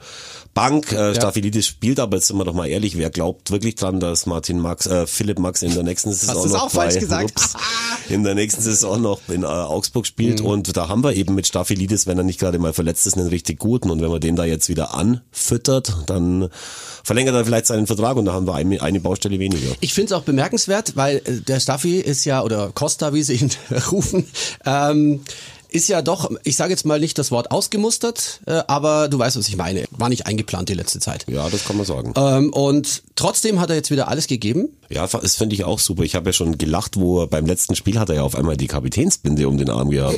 Bank. 0.53 0.91
Äh, 0.91 1.15
Staphylidis 1.15 1.67
spielt, 1.67 1.99
aber 1.99 2.17
jetzt 2.17 2.27
sind 2.27 2.37
wir 2.37 2.45
doch 2.45 2.53
mal 2.53 2.67
ehrlich, 2.67 2.97
wer 2.97 3.09
glaubt 3.09 3.51
wirklich 3.51 3.75
dran, 3.75 3.99
dass 3.99 4.25
Martin 4.25 4.59
Max, 4.59 4.85
äh, 4.87 5.07
Philipp 5.07 5.39
Max 5.39 5.61
in 5.61 5.73
der 5.73 5.83
nächsten 5.83 6.11
Saison 6.13 6.43
du's 6.43 6.51
noch 6.51 6.63
auch 6.63 6.71
falsch 6.71 6.95
bei, 6.95 6.99
gesagt? 6.99 7.31
ups, 7.31 7.53
in 8.09 8.23
der 8.23 8.35
nächsten 8.35 8.61
Saison 8.61 9.01
noch 9.01 9.19
in 9.29 9.43
äh, 9.43 9.45
Augsburg 9.45 10.05
spielt 10.07 10.39
Mhm. 10.41 10.45
und 10.45 10.77
da 10.77 10.87
haben 10.87 11.03
wir 11.03 11.13
eben 11.15 11.35
mit 11.35 11.47
Staphylidis, 11.47 12.07
wenn 12.07 12.17
er 12.17 12.23
nicht 12.23 12.39
gerade 12.39 12.59
mal 12.59 12.73
verletzt 12.73 13.07
ist, 13.07 13.17
einen 13.17 13.27
richtig 13.27 13.59
guten 13.59 13.89
und 13.89 14.01
wenn 14.01 14.09
man 14.09 14.19
den 14.21 14.35
da 14.35 14.45
jetzt 14.45 14.69
wieder 14.69 14.93
anfüttert, 14.93 15.93
dann 16.07 16.49
verlängert 17.03 17.35
er 17.35 17.45
vielleicht 17.45 17.67
seinen 17.67 17.87
Vertrag 17.87 18.15
und 18.17 18.25
da 18.25 18.33
haben 18.33 18.47
wir 18.47 18.55
eine, 18.55 18.81
eine 18.81 18.99
Baustelle 18.99 19.39
weniger. 19.39 19.73
Ich 19.81 19.93
finde 19.93 20.13
es 20.13 20.19
auch 20.19 20.23
bemerkenswert, 20.23 20.95
weil 20.95 21.17
äh, 21.25 21.41
der 21.41 21.59
Staffi 21.59 21.99
ist 21.99 22.25
ja, 22.25 22.43
oder 22.43 22.71
Costa, 22.73 23.13
wie 23.13 23.23
sie 23.23 23.35
ihn 23.35 23.49
rufen, 23.91 24.27
ähm, 24.65 25.21
ist 25.73 25.87
ja 25.87 26.01
doch, 26.01 26.29
ich 26.43 26.55
sage 26.55 26.71
jetzt 26.71 26.85
mal 26.85 26.99
nicht 26.99 27.17
das 27.17 27.31
Wort 27.31 27.51
ausgemustert, 27.51 28.41
äh, 28.45 28.61
aber 28.67 29.09
du 29.09 29.19
weißt, 29.19 29.37
was 29.37 29.47
ich 29.47 29.57
meine. 29.57 29.85
War 29.91 30.09
nicht 30.09 30.27
eingeplant 30.27 30.69
die 30.69 30.73
letzte 30.73 30.99
Zeit. 30.99 31.25
Ja, 31.27 31.49
das 31.49 31.65
kann 31.65 31.77
man 31.77 31.85
sagen. 31.85 32.13
Ähm, 32.15 32.53
und 32.53 33.03
trotzdem 33.15 33.59
hat 33.59 33.69
er 33.69 33.75
jetzt 33.75 33.91
wieder 33.91 34.07
alles 34.07 34.27
gegeben. 34.27 34.69
Ja, 34.93 35.07
das 35.07 35.35
finde 35.35 35.55
ich 35.55 35.63
auch 35.63 35.79
super. 35.79 36.03
Ich 36.03 36.15
habe 36.15 36.29
ja 36.29 36.33
schon 36.33 36.57
gelacht, 36.57 36.97
wo 36.97 37.21
er 37.21 37.27
beim 37.27 37.45
letzten 37.45 37.75
Spiel 37.75 37.97
hat 37.99 38.09
er 38.09 38.15
ja 38.15 38.21
auf 38.23 38.35
einmal 38.35 38.57
die 38.57 38.67
Kapitänsbinde 38.67 39.47
um 39.47 39.57
den 39.57 39.69
Arm 39.69 39.89
gehabt. 39.89 40.17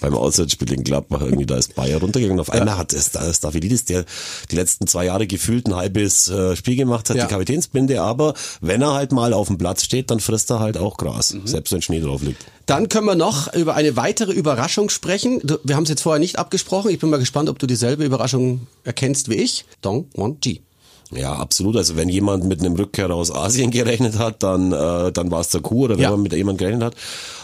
beim 0.00 0.14
Auswärtsspiel 0.14 0.72
in 0.72 0.82
Gladbach 0.84 1.20
irgendwie, 1.20 1.46
da 1.46 1.56
ist 1.56 1.74
Bayer 1.74 1.98
runtergegangen. 2.00 2.40
Auf 2.40 2.50
einmal 2.50 2.78
hat 2.78 2.92
es 2.92 3.10
da 3.10 3.32
Staphylidis, 3.32 3.84
der 3.84 4.04
die 4.50 4.56
letzten 4.56 4.86
zwei 4.86 5.04
Jahre 5.06 5.26
gefühlt 5.26 5.66
ein 5.66 5.76
halbes 5.76 6.28
äh, 6.28 6.56
Spiel 6.56 6.76
gemacht 6.76 7.10
hat, 7.10 7.16
Ja. 7.16 7.24
die 7.26 7.30
Kapitänsbinde. 7.32 8.00
Aber 8.00 8.34
wenn 8.60 8.80
er 8.82 8.94
halt 8.94 9.12
mal 9.12 9.32
auf 9.32 9.48
dem 9.48 9.58
Platz 9.58 9.84
steht, 9.84 10.10
dann 10.10 10.20
frisst 10.20 10.50
er 10.50 10.60
halt 10.60 10.78
auch 10.78 10.96
Gras, 10.96 11.36
selbst 11.44 11.72
wenn 11.72 11.82
Schnee 11.82 12.00
drauf 12.00 12.22
liegt. 12.22 12.44
Dann 12.66 12.88
können 12.88 13.06
wir 13.06 13.14
noch 13.14 13.52
über 13.52 13.74
eine 13.74 13.94
weitere 13.96 14.32
Überraschung 14.32 14.88
sprechen. 14.88 15.42
Wir 15.64 15.76
haben 15.76 15.82
es 15.82 15.90
jetzt 15.90 16.00
vorher 16.02 16.18
nicht 16.18 16.38
abgesprochen. 16.38 16.90
Ich 16.90 16.98
bin 16.98 17.10
mal 17.10 17.18
gespannt, 17.18 17.50
ob 17.50 17.58
du 17.58 17.66
dieselbe 17.66 18.04
Überraschung 18.04 18.66
erkennst 18.84 19.28
wie 19.28 19.34
ich. 19.34 19.66
Dong 19.82 20.06
Won 20.14 20.38
Ji. 20.42 20.62
Ja, 21.10 21.34
absolut. 21.34 21.76
Also 21.76 21.96
wenn 21.96 22.08
jemand 22.08 22.44
mit 22.44 22.60
einem 22.60 22.74
Rückkehrer 22.74 23.14
aus 23.14 23.30
Asien 23.30 23.70
gerechnet 23.70 24.18
hat, 24.18 24.42
dann, 24.42 24.72
äh, 24.72 25.12
dann 25.12 25.30
war 25.30 25.40
es 25.40 25.50
der 25.50 25.60
Kuh 25.60 25.84
oder 25.84 25.96
wenn 25.96 26.02
Ja. 26.04 26.10
man 26.10 26.22
mit 26.22 26.32
jemand 26.32 26.58
gerechnet 26.58 26.82
hat. 26.82 26.94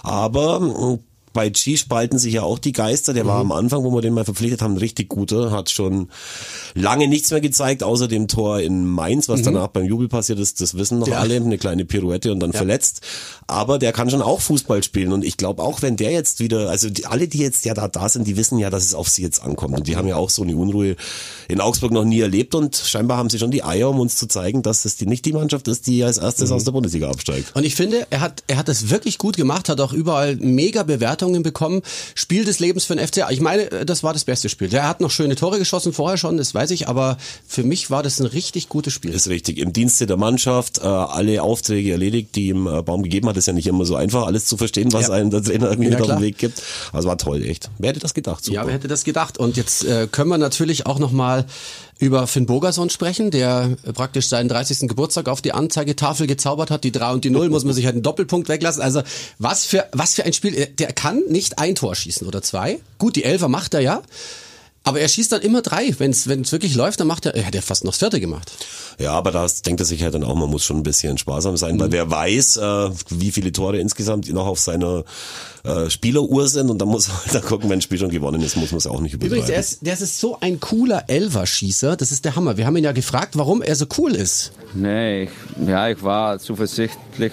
Aber 0.02 0.98
bei 1.32 1.48
G 1.48 1.76
spalten 1.76 2.18
sich 2.18 2.34
ja 2.34 2.42
auch 2.42 2.58
die 2.58 2.72
Geister. 2.72 3.12
Der 3.14 3.26
war 3.26 3.42
Mhm. 3.44 3.52
am 3.52 3.58
Anfang, 3.58 3.84
wo 3.84 3.92
wir 3.94 4.00
den 4.02 4.14
mal 4.14 4.24
verpflichtet 4.24 4.62
haben, 4.62 4.76
richtig 4.76 5.08
guter. 5.08 5.50
Hat 5.50 5.70
schon 5.70 6.08
lange 6.74 7.08
nichts 7.08 7.30
mehr 7.30 7.40
gezeigt, 7.40 7.82
außer 7.82 8.08
dem 8.08 8.28
Tor 8.28 8.60
in 8.60 8.86
Mainz, 8.86 9.28
was 9.28 9.42
danach 9.42 9.68
beim 9.68 9.84
Jubel 9.84 10.08
passiert 10.08 10.38
ist. 10.38 10.60
Das 10.60 10.74
wissen 10.76 10.98
noch 10.98 11.06
Mhm. 11.06 11.12
Ja. 11.12 11.18
alle. 11.20 11.36
Eine 11.36 11.58
kleine 11.58 11.84
Pirouette 11.84 12.32
und 12.32 12.40
dann 12.40 12.52
verletzt. 12.52 13.00
Aber 13.46 13.78
der 13.78 13.92
kann 13.92 14.10
schon 14.10 14.22
auch 14.22 14.40
Fußball 14.40 14.82
spielen. 14.82 15.12
Und 15.12 15.24
ich 15.24 15.36
glaube 15.36 15.62
auch, 15.62 15.82
wenn 15.82 15.96
der 15.96 16.10
jetzt 16.12 16.40
wieder, 16.40 16.68
also 16.70 16.90
die, 16.90 17.06
alle, 17.06 17.28
die 17.28 17.38
jetzt 17.38 17.64
ja 17.64 17.74
da, 17.74 17.88
da 17.88 18.08
sind, 18.08 18.26
die 18.26 18.36
wissen 18.36 18.58
ja, 18.58 18.70
dass 18.70 18.84
es 18.84 18.94
auf 18.94 19.08
sie 19.08 19.22
jetzt 19.22 19.42
ankommt. 19.42 19.76
Und 19.76 19.86
die 19.88 19.96
haben 19.96 20.08
ja 20.08 20.16
auch 20.16 20.30
so 20.30 20.42
eine 20.42 20.56
Unruhe 20.56 20.96
in 21.48 21.60
Augsburg 21.60 21.92
noch 21.92 22.04
nie 22.04 22.20
erlebt. 22.20 22.54
Und 22.54 22.76
scheinbar 22.76 23.16
haben 23.18 23.30
sie 23.30 23.38
schon 23.38 23.50
die 23.50 23.64
Eier, 23.64 23.88
um 23.90 24.00
uns 24.00 24.16
zu 24.16 24.26
zeigen, 24.26 24.62
dass 24.62 24.82
das 24.82 24.96
die, 24.96 25.06
nicht 25.06 25.24
die 25.24 25.32
Mannschaft 25.32 25.66
ist, 25.68 25.86
die 25.86 26.04
als 26.04 26.18
erstes 26.18 26.50
aus 26.50 26.64
der 26.64 26.72
Bundesliga 26.72 27.08
absteigt. 27.10 27.54
Und 27.54 27.64
ich 27.64 27.74
finde, 27.74 28.06
er 28.10 28.20
hat, 28.20 28.42
er 28.46 28.56
hat 28.56 28.68
das 28.68 28.90
wirklich 28.90 29.18
gut 29.18 29.36
gemacht, 29.36 29.68
hat 29.68 29.80
auch 29.80 29.92
überall 29.92 30.36
mega 30.36 30.82
Bewertungen 31.20 31.42
bekommen. 31.42 31.82
Spiel 32.14 32.44
des 32.44 32.58
Lebens 32.60 32.84
für 32.84 32.96
den 32.96 33.06
FCA. 33.06 33.30
Ich 33.30 33.40
meine, 33.40 33.68
das 33.84 34.02
war 34.02 34.12
das 34.12 34.24
beste 34.24 34.48
Spiel. 34.48 34.68
Der 34.68 34.88
hat 34.88 35.00
noch 35.00 35.10
schöne 35.10 35.36
Tore 35.36 35.58
geschossen 35.58 35.92
vorher 35.92 36.16
schon, 36.16 36.36
das 36.38 36.54
weiß 36.54 36.70
ich, 36.70 36.88
aber 36.88 37.18
für 37.46 37.62
mich 37.62 37.90
war 37.90 38.02
das 38.02 38.20
ein 38.20 38.26
richtig 38.26 38.68
gutes 38.68 38.92
Spiel. 38.92 39.12
Ist 39.12 39.28
richtig. 39.28 39.58
Im 39.58 39.72
Dienste 39.72 40.06
der 40.06 40.16
Mannschaft, 40.16 40.78
äh, 40.78 40.82
alle 40.86 41.42
Aufträge 41.42 41.92
erledigt, 41.92 42.34
die 42.36 42.48
ihm 42.48 42.66
äh, 42.66 42.82
Baum 42.82 43.02
gegeben 43.02 43.28
hat. 43.28 43.36
Ist 43.36 43.46
ja 43.46 43.52
nicht 43.52 43.66
immer 43.66 43.84
so 43.84 43.96
einfach, 43.96 44.26
alles 44.26 44.46
zu 44.46 44.56
verstehen, 44.56 44.92
was 44.92 45.08
Ja. 45.08 45.14
einem 45.14 45.30
der 45.30 45.42
Trainer 45.42 45.70
irgendwie 45.70 45.90
Ja, 45.90 45.98
auf 46.00 46.06
den 46.06 46.20
Weg 46.20 46.38
gibt. 46.38 46.62
Also 46.92 47.08
war 47.08 47.18
toll, 47.18 47.42
echt. 47.44 47.70
Wer 47.78 47.90
hätte 47.90 48.00
das 48.00 48.14
gedacht? 48.14 48.44
Super. 48.44 48.54
Ja, 48.56 48.66
wer 48.66 48.74
hätte 48.74 48.88
das 48.88 49.04
gedacht? 49.04 49.36
Und 49.38 49.56
jetzt 49.56 49.84
äh, 49.84 50.08
können 50.10 50.30
wir 50.30 50.38
natürlich 50.38 50.86
auch 50.86 50.98
noch 50.98 51.12
mal 51.12 51.44
über 52.00 52.26
Finn 52.26 52.46
Bogerson 52.46 52.90
sprechen, 52.90 53.30
der 53.30 53.76
praktisch 53.94 54.28
seinen 54.28 54.48
30. 54.48 54.88
Geburtstag 54.88 55.28
auf 55.28 55.42
die 55.42 55.52
Anzeigetafel 55.52 56.26
gezaubert 56.26 56.70
hat. 56.70 56.82
Die 56.82 56.92
3 56.92 57.12
und 57.12 57.24
die 57.24 57.30
0 57.30 57.50
muss 57.50 57.64
man 57.64 57.74
sich 57.74 57.84
halt 57.84 57.94
einen 57.94 58.02
Doppelpunkt 58.02 58.48
weglassen. 58.48 58.82
Also 58.82 59.02
was 59.38 59.66
für, 59.66 59.86
was 59.92 60.14
für 60.14 60.24
ein 60.24 60.32
Spiel. 60.32 60.66
Der 60.78 60.92
kann 60.92 61.22
nicht 61.28 61.58
ein 61.58 61.74
Tor 61.74 61.94
schießen 61.94 62.26
oder 62.26 62.42
zwei. 62.42 62.80
Gut, 62.98 63.16
die 63.16 63.24
Elfer 63.24 63.48
macht 63.48 63.74
er 63.74 63.80
ja. 63.80 64.02
Aber 64.82 65.00
er 65.00 65.08
schießt 65.08 65.32
dann 65.32 65.42
immer 65.42 65.60
drei. 65.60 65.94
Wenn 65.98 66.10
es 66.10 66.26
wirklich 66.26 66.74
läuft, 66.74 67.00
dann 67.00 67.06
macht 67.06 67.26
er, 67.26 67.34
er 67.34 67.46
hat 67.46 67.54
ja 67.54 67.60
fast 67.60 67.84
noch 67.84 67.92
das 67.92 67.98
vierte 67.98 68.18
gemacht. 68.18 68.50
Ja, 68.98 69.12
aber 69.12 69.30
da 69.30 69.46
denkt 69.66 69.80
er 69.80 69.86
sich 69.86 70.02
halt 70.02 70.14
dann 70.14 70.24
auch, 70.24 70.34
man 70.34 70.50
muss 70.50 70.64
schon 70.64 70.78
ein 70.78 70.82
bisschen 70.82 71.18
sparsam 71.18 71.56
sein, 71.56 71.76
mhm. 71.76 71.80
weil 71.80 71.92
wer 71.92 72.10
weiß, 72.10 72.56
äh, 72.56 72.90
wie 73.10 73.30
viele 73.30 73.52
Tore 73.52 73.78
insgesamt 73.78 74.32
noch 74.32 74.46
auf 74.46 74.58
seiner 74.58 75.04
äh, 75.64 75.90
Spieleruhr 75.90 76.48
sind 76.48 76.70
und 76.70 76.78
dann 76.78 76.88
muss 76.88 77.08
er 77.08 77.24
halt 77.24 77.34
dann 77.34 77.42
gucken, 77.42 77.68
wenn 77.68 77.78
ein 77.78 77.82
Spiel 77.82 77.98
schon 77.98 78.10
gewonnen 78.10 78.42
ist, 78.42 78.56
muss 78.56 78.70
man 78.70 78.78
es 78.78 78.86
auch 78.86 79.00
nicht 79.00 79.14
übertreiben. 79.14 79.38
Übrigens, 79.38 79.46
der 79.48 79.60
ist, 79.60 79.86
der 79.86 79.94
ist 79.94 80.18
so 80.18 80.38
ein 80.40 80.60
cooler 80.60 81.04
Elverschießer, 81.08 81.96
das 81.96 82.12
ist 82.12 82.24
der 82.24 82.36
Hammer. 82.36 82.56
Wir 82.56 82.66
haben 82.66 82.76
ihn 82.76 82.84
ja 82.84 82.92
gefragt, 82.92 83.36
warum 83.36 83.60
er 83.62 83.76
so 83.76 83.86
cool 83.98 84.14
ist. 84.14 84.52
Nee, 84.74 85.24
ich, 85.24 85.30
ja, 85.66 85.88
ich 85.88 86.02
war 86.02 86.38
zuversichtlich, 86.38 87.32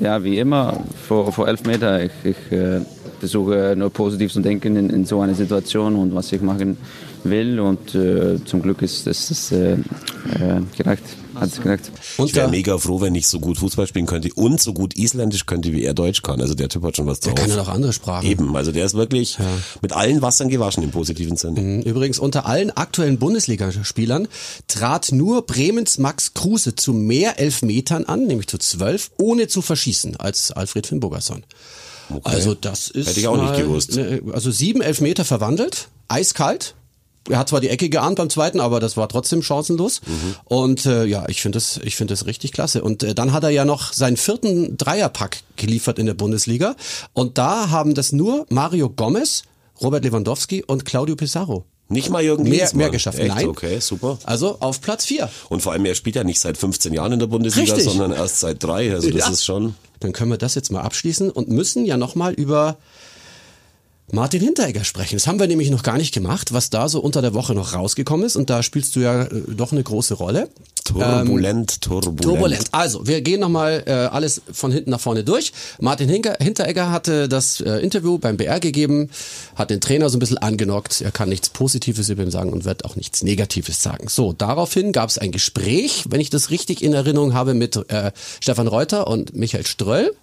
ja, 0.00 0.22
wie 0.22 0.38
immer, 0.38 0.84
vor, 1.08 1.32
vor 1.32 1.48
elf 1.48 1.64
Meter. 1.64 2.04
Ich, 2.04 2.12
ich 2.24 2.52
äh, 2.52 2.80
versuche 3.22 3.76
nur 3.76 3.90
positiv 3.90 4.32
zu 4.32 4.40
denken 4.40 4.74
in, 4.74 4.90
in 4.90 5.04
so 5.04 5.20
einer 5.20 5.36
Situation 5.36 5.94
und 5.94 6.12
was 6.12 6.32
ich 6.32 6.42
machen 6.42 6.76
will. 7.22 7.60
Und 7.60 7.94
äh, 7.94 8.44
zum 8.44 8.62
Glück 8.62 8.82
ist 8.82 9.06
das, 9.06 9.52
äh, 9.52 9.74
äh, 9.74 9.78
gereicht. 10.76 11.04
Hat's 11.36 11.60
gereicht. 11.60 11.92
Und 12.16 12.26
ich 12.26 12.34
wäre 12.34 12.50
mega 12.50 12.78
froh, 12.78 13.00
wenn 13.00 13.14
ich 13.14 13.28
so 13.28 13.38
gut 13.38 13.58
Fußball 13.58 13.86
spielen 13.86 14.06
könnte 14.06 14.28
und 14.34 14.60
so 14.60 14.72
gut 14.72 14.96
Isländisch 14.96 15.46
könnte, 15.46 15.72
wie 15.72 15.84
er 15.84 15.94
Deutsch 15.94 16.22
kann. 16.22 16.40
Also 16.40 16.54
der 16.54 16.68
Typ 16.68 16.82
hat 16.82 16.96
schon 16.96 17.06
was 17.06 17.20
drauf. 17.20 17.34
Der 17.34 17.44
kann 17.44 17.50
ja 17.50 17.56
noch 17.58 17.68
andere 17.68 17.92
Sprachen. 17.92 18.26
Eben, 18.26 18.56
also 18.56 18.72
der 18.72 18.84
ist 18.84 18.94
wirklich 18.94 19.38
ja. 19.38 19.44
mit 19.80 19.92
allen 19.92 20.20
Wassern 20.20 20.48
gewaschen 20.48 20.82
im 20.82 20.90
positiven 20.90 21.36
Sinne. 21.36 21.60
Mhm. 21.60 21.82
Übrigens, 21.82 22.18
unter 22.18 22.46
allen 22.46 22.72
aktuellen 22.72 23.20
Bundesligaspielern 23.20 24.26
trat 24.66 25.12
nur 25.12 25.46
Bremens 25.46 25.98
Max 25.98 26.34
Kruse 26.34 26.74
zu 26.74 26.92
mehr 26.92 27.38
Elfmetern 27.38 28.04
an, 28.04 28.26
nämlich 28.26 28.48
zu 28.48 28.58
zwölf, 28.58 29.12
ohne 29.16 29.46
zu 29.46 29.62
verschießen, 29.62 30.16
als 30.16 30.50
Alfred 30.50 30.88
Finn 30.88 30.98
Bogerson. 30.98 31.44
Okay. 32.10 32.20
Also 32.24 32.54
das 32.54 32.88
ist. 32.88 33.08
Hätte 33.08 33.20
ich 33.20 33.28
auch 33.28 33.40
nicht 33.40 33.56
gewusst. 33.56 33.96
Ne, 33.96 34.20
also 34.32 34.50
sieben 34.50 34.80
Elfmeter 34.82 35.24
verwandelt, 35.24 35.88
eiskalt. 36.08 36.74
Er 37.30 37.38
hat 37.38 37.48
zwar 37.50 37.60
die 37.60 37.68
Ecke 37.68 37.88
geahnt 37.88 38.16
beim 38.16 38.28
zweiten, 38.30 38.58
aber 38.58 38.80
das 38.80 38.96
war 38.96 39.08
trotzdem 39.08 39.42
chancenlos. 39.42 40.00
Mhm. 40.06 40.34
Und 40.44 40.86
äh, 40.86 41.04
ja, 41.04 41.24
ich 41.28 41.40
finde 41.40 41.56
das, 41.56 41.78
ich 41.84 41.94
finde 41.94 42.12
das 42.14 42.26
richtig 42.26 42.50
klasse. 42.50 42.82
Und 42.82 43.04
äh, 43.04 43.14
dann 43.14 43.32
hat 43.32 43.44
er 43.44 43.50
ja 43.50 43.64
noch 43.64 43.92
seinen 43.92 44.16
vierten 44.16 44.76
Dreierpack 44.76 45.38
geliefert 45.56 46.00
in 46.00 46.06
der 46.06 46.14
Bundesliga. 46.14 46.74
Und 47.12 47.38
da 47.38 47.70
haben 47.70 47.94
das 47.94 48.10
nur 48.10 48.44
Mario 48.48 48.90
Gomez, 48.90 49.44
Robert 49.80 50.04
Lewandowski 50.04 50.64
und 50.64 50.84
Claudio 50.84 51.14
Pizarro. 51.14 51.64
Nicht 51.88 52.10
mal 52.10 52.24
Jürgen 52.24 52.44
mehr, 52.48 52.68
mehr 52.74 52.90
geschafft. 52.90 53.18
Echt? 53.18 53.28
Nein. 53.28 53.48
Okay, 53.48 53.78
super. 53.78 54.18
Also 54.24 54.56
auf 54.60 54.80
Platz 54.80 55.04
vier. 55.04 55.28
Und 55.48 55.60
vor 55.62 55.72
allem, 55.72 55.84
er 55.84 55.94
spielt 55.94 56.16
ja 56.16 56.24
nicht 56.24 56.40
seit 56.40 56.56
15 56.56 56.92
Jahren 56.92 57.12
in 57.12 57.18
der 57.20 57.26
Bundesliga, 57.28 57.74
Richtig. 57.74 57.92
sondern 57.92 58.12
erst 58.12 58.40
seit 58.40 58.64
drei. 58.64 58.92
Also 58.92 59.10
das 59.10 59.20
Ja. 59.26 59.30
ist 59.30 59.44
schon. 59.44 59.74
Dann 60.02 60.12
können 60.12 60.30
wir 60.30 60.38
das 60.38 60.54
jetzt 60.54 60.72
mal 60.72 60.82
abschließen 60.82 61.30
und 61.30 61.48
müssen 61.48 61.84
ja 61.84 61.96
nochmal 61.96 62.32
über 62.34 62.76
Martin 64.10 64.42
Hinteregger 64.42 64.84
sprechen. 64.84 65.16
Das 65.16 65.26
haben 65.26 65.38
wir 65.38 65.46
nämlich 65.46 65.70
noch 65.70 65.82
gar 65.82 65.96
nicht 65.96 66.12
gemacht, 66.12 66.52
was 66.52 66.68
da 66.68 66.88
so 66.88 67.00
unter 67.00 67.22
der 67.22 67.32
Woche 67.32 67.54
noch 67.54 67.72
rausgekommen 67.72 68.26
ist. 68.26 68.36
Und 68.36 68.50
da 68.50 68.62
spielst 68.62 68.94
du 68.94 69.00
ja 69.00 69.22
äh, 69.22 69.42
doch 69.48 69.72
eine 69.72 69.82
große 69.82 70.14
Rolle. 70.14 70.48
Turbulent, 70.84 71.80
turbulent. 71.80 72.22
Turbulent. 72.22 72.64
Also, 72.72 73.06
wir 73.06 73.22
gehen 73.22 73.40
nochmal 73.40 73.84
äh, 73.86 73.92
alles 73.92 74.42
von 74.52 74.72
hinten 74.72 74.90
nach 74.90 75.00
vorne 75.00 75.24
durch. 75.24 75.52
Martin 75.80 76.08
Hinker, 76.08 76.36
Hinteregger 76.40 76.90
hatte 76.90 77.28
das 77.28 77.60
äh, 77.60 77.76
Interview 77.76 78.18
beim 78.18 78.36
BR 78.36 78.60
gegeben, 78.60 79.08
hat 79.54 79.70
den 79.70 79.80
Trainer 79.80 80.10
so 80.10 80.16
ein 80.16 80.20
bisschen 80.20 80.38
angenockt. 80.38 81.00
Er 81.00 81.12
kann 81.12 81.28
nichts 81.28 81.48
Positives 81.48 82.08
über 82.08 82.22
ihn 82.22 82.30
sagen 82.30 82.52
und 82.52 82.64
wird 82.64 82.84
auch 82.84 82.96
nichts 82.96 83.22
Negatives 83.22 83.82
sagen. 83.82 84.08
So, 84.08 84.32
daraufhin 84.32 84.92
gab 84.92 85.08
es 85.08 85.18
ein 85.18 85.30
Gespräch, 85.30 86.04
wenn 86.08 86.20
ich 86.20 86.30
das 86.30 86.50
richtig 86.50 86.82
in 86.82 86.92
Erinnerung 86.92 87.32
habe, 87.32 87.54
mit 87.54 87.76
äh, 87.90 88.10
Stefan 88.40 88.66
Reuter 88.66 89.06
und 89.06 89.34
Michael 89.34 89.66
Ströll. 89.66 90.14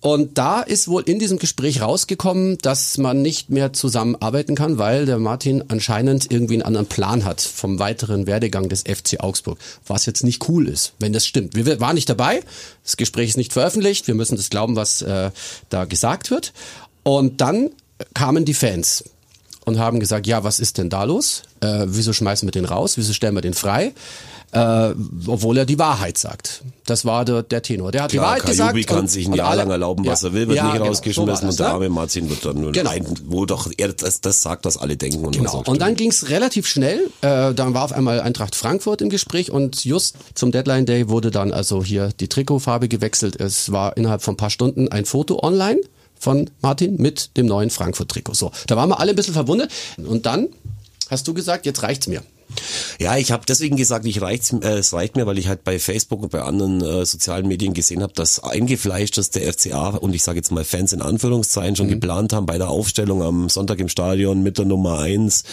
Und 0.00 0.38
da 0.38 0.60
ist 0.60 0.86
wohl 0.86 1.02
in 1.02 1.18
diesem 1.18 1.38
Gespräch 1.38 1.82
rausgekommen, 1.82 2.58
dass 2.58 2.98
man 2.98 3.20
nicht 3.20 3.50
mehr 3.50 3.72
zusammenarbeiten 3.72 4.54
kann, 4.54 4.78
weil 4.78 5.06
der 5.06 5.18
Martin 5.18 5.64
anscheinend 5.68 6.30
irgendwie 6.30 6.54
einen 6.54 6.62
anderen 6.62 6.86
Plan 6.86 7.24
hat 7.24 7.40
vom 7.40 7.80
weiteren 7.80 8.28
Werdegang 8.28 8.68
des 8.68 8.82
FC 8.82 9.18
Augsburg. 9.18 9.58
Was 9.88 10.06
jetzt 10.06 10.22
nicht 10.22 10.48
cool 10.48 10.68
ist, 10.68 10.92
wenn 11.00 11.12
das 11.12 11.26
stimmt. 11.26 11.56
Wir 11.56 11.80
waren 11.80 11.96
nicht 11.96 12.08
dabei, 12.08 12.42
das 12.84 12.96
Gespräch 12.96 13.30
ist 13.30 13.36
nicht 13.36 13.52
veröffentlicht, 13.52 14.06
wir 14.06 14.14
müssen 14.14 14.36
das 14.36 14.50
glauben, 14.50 14.76
was 14.76 15.02
äh, 15.02 15.32
da 15.68 15.84
gesagt 15.84 16.30
wird. 16.30 16.52
Und 17.02 17.40
dann 17.40 17.70
kamen 18.14 18.44
die 18.44 18.54
Fans 18.54 19.02
und 19.64 19.80
haben 19.80 19.98
gesagt, 19.98 20.28
ja, 20.28 20.44
was 20.44 20.60
ist 20.60 20.78
denn 20.78 20.90
da 20.90 21.02
los? 21.04 21.42
Äh, 21.60 21.86
wieso 21.86 22.12
schmeißen 22.12 22.46
wir 22.46 22.52
den 22.52 22.66
raus? 22.66 22.96
Wieso 22.96 23.12
stellen 23.12 23.34
wir 23.34 23.40
den 23.40 23.54
frei? 23.54 23.92
Äh, 24.50 24.94
obwohl 25.26 25.58
er 25.58 25.66
die 25.66 25.78
Wahrheit 25.78 26.16
sagt. 26.16 26.62
Das 26.86 27.04
war 27.04 27.26
der, 27.26 27.42
der 27.42 27.60
Tenor. 27.60 27.92
Der 27.92 28.04
hat 28.04 28.12
die 28.12 28.16
Klar, 28.16 28.28
Wahrheit 28.30 28.46
gesagt. 28.46 28.70
Kajubi 28.70 28.84
kann 28.84 28.98
und- 29.00 29.10
sich 29.10 29.26
ein 29.28 29.34
Jahr 29.34 29.48
alle- 29.50 29.58
lang 29.62 29.70
erlauben, 29.72 30.06
was 30.06 30.22
Ja. 30.22 30.28
er 30.28 30.32
will, 30.32 30.48
wird 30.48 30.56
Ja, 30.56 30.64
nicht 30.64 30.72
genau, 30.72 30.84
so 30.86 30.88
rausgeschmissen 30.90 31.26
das, 31.26 31.42
und 31.42 31.58
der 31.58 31.66
ne? 31.68 31.72
arme 31.74 31.88
Martin 31.90 32.30
wird 32.30 32.44
dann 32.46 32.58
nur 32.58 32.72
Genau. 32.72 32.88
ein, 32.90 33.04
wo 33.26 33.44
doch 33.44 33.70
er 33.76 33.92
das, 33.92 34.22
das 34.22 34.40
sagt, 34.40 34.64
was 34.64 34.78
alle 34.78 34.96
denken. 34.96 35.22
Und 35.22 35.36
Genau. 35.36 35.62
Und 35.66 35.82
dann 35.82 35.96
ging 35.96 36.10
es 36.10 36.30
relativ 36.30 36.66
schnell. 36.66 37.10
Äh, 37.20 37.52
dann 37.52 37.74
war 37.74 37.84
auf 37.84 37.92
einmal 37.92 38.20
Eintracht 38.22 38.54
Frankfurt 38.54 39.02
im 39.02 39.10
Gespräch 39.10 39.50
und 39.50 39.84
just 39.84 40.16
zum 40.34 40.50
Deadline 40.50 40.86
Day 40.86 41.10
wurde 41.10 41.30
dann 41.30 41.52
also 41.52 41.84
hier 41.84 42.08
die 42.18 42.28
Trikotfarbe 42.28 42.88
gewechselt. 42.88 43.38
Es 43.38 43.70
war 43.70 43.98
innerhalb 43.98 44.22
von 44.22 44.32
ein 44.32 44.38
paar 44.38 44.48
Stunden 44.50 44.88
ein 44.88 45.04
Foto 45.04 45.42
online 45.42 45.80
von 46.18 46.48
Martin 46.62 46.96
mit 46.96 47.36
dem 47.36 47.44
neuen 47.44 47.68
Frankfurt-Trikot. 47.68 48.32
So, 48.32 48.50
da 48.66 48.76
waren 48.76 48.88
wir 48.88 48.98
alle 48.98 49.10
ein 49.10 49.16
bisschen 49.16 49.34
verwundert. 49.34 49.70
Und 49.98 50.24
dann 50.24 50.48
hast 51.10 51.28
du 51.28 51.34
gesagt, 51.34 51.66
jetzt 51.66 51.82
reicht's 51.82 52.06
mir. 52.06 52.22
Ja, 52.98 53.16
ich 53.16 53.30
habe 53.30 53.44
deswegen 53.46 53.76
gesagt, 53.76 54.06
ich 54.06 54.20
reicht's, 54.20 54.52
äh, 54.52 54.78
es 54.78 54.92
reicht 54.92 55.16
mir, 55.16 55.26
weil 55.26 55.38
ich 55.38 55.48
halt 55.48 55.64
bei 55.64 55.78
Facebook 55.78 56.22
und 56.22 56.30
bei 56.30 56.42
anderen 56.42 56.82
äh, 56.82 57.04
sozialen 57.04 57.46
Medien 57.46 57.74
gesehen 57.74 58.02
habe, 58.02 58.12
dass 58.14 58.42
eingefleischtes 58.42 59.30
der 59.30 59.52
FCA 59.52 59.88
und 59.90 60.14
ich 60.14 60.22
sage 60.22 60.38
jetzt 60.38 60.50
mal 60.50 60.64
Fans 60.64 60.92
in 60.92 61.02
Anführungszeichen 61.02 61.72
Mhm. 61.72 61.76
schon 61.76 61.88
geplant 61.88 62.32
haben 62.32 62.46
bei 62.46 62.58
der 62.58 62.68
Aufstellung 62.70 63.22
am 63.22 63.48
Sonntag 63.48 63.78
im 63.80 63.88
Stadion 63.88 64.42
mit 64.42 64.58
der 64.58 64.64
Nummer 64.64 64.98
eins. 64.98 65.44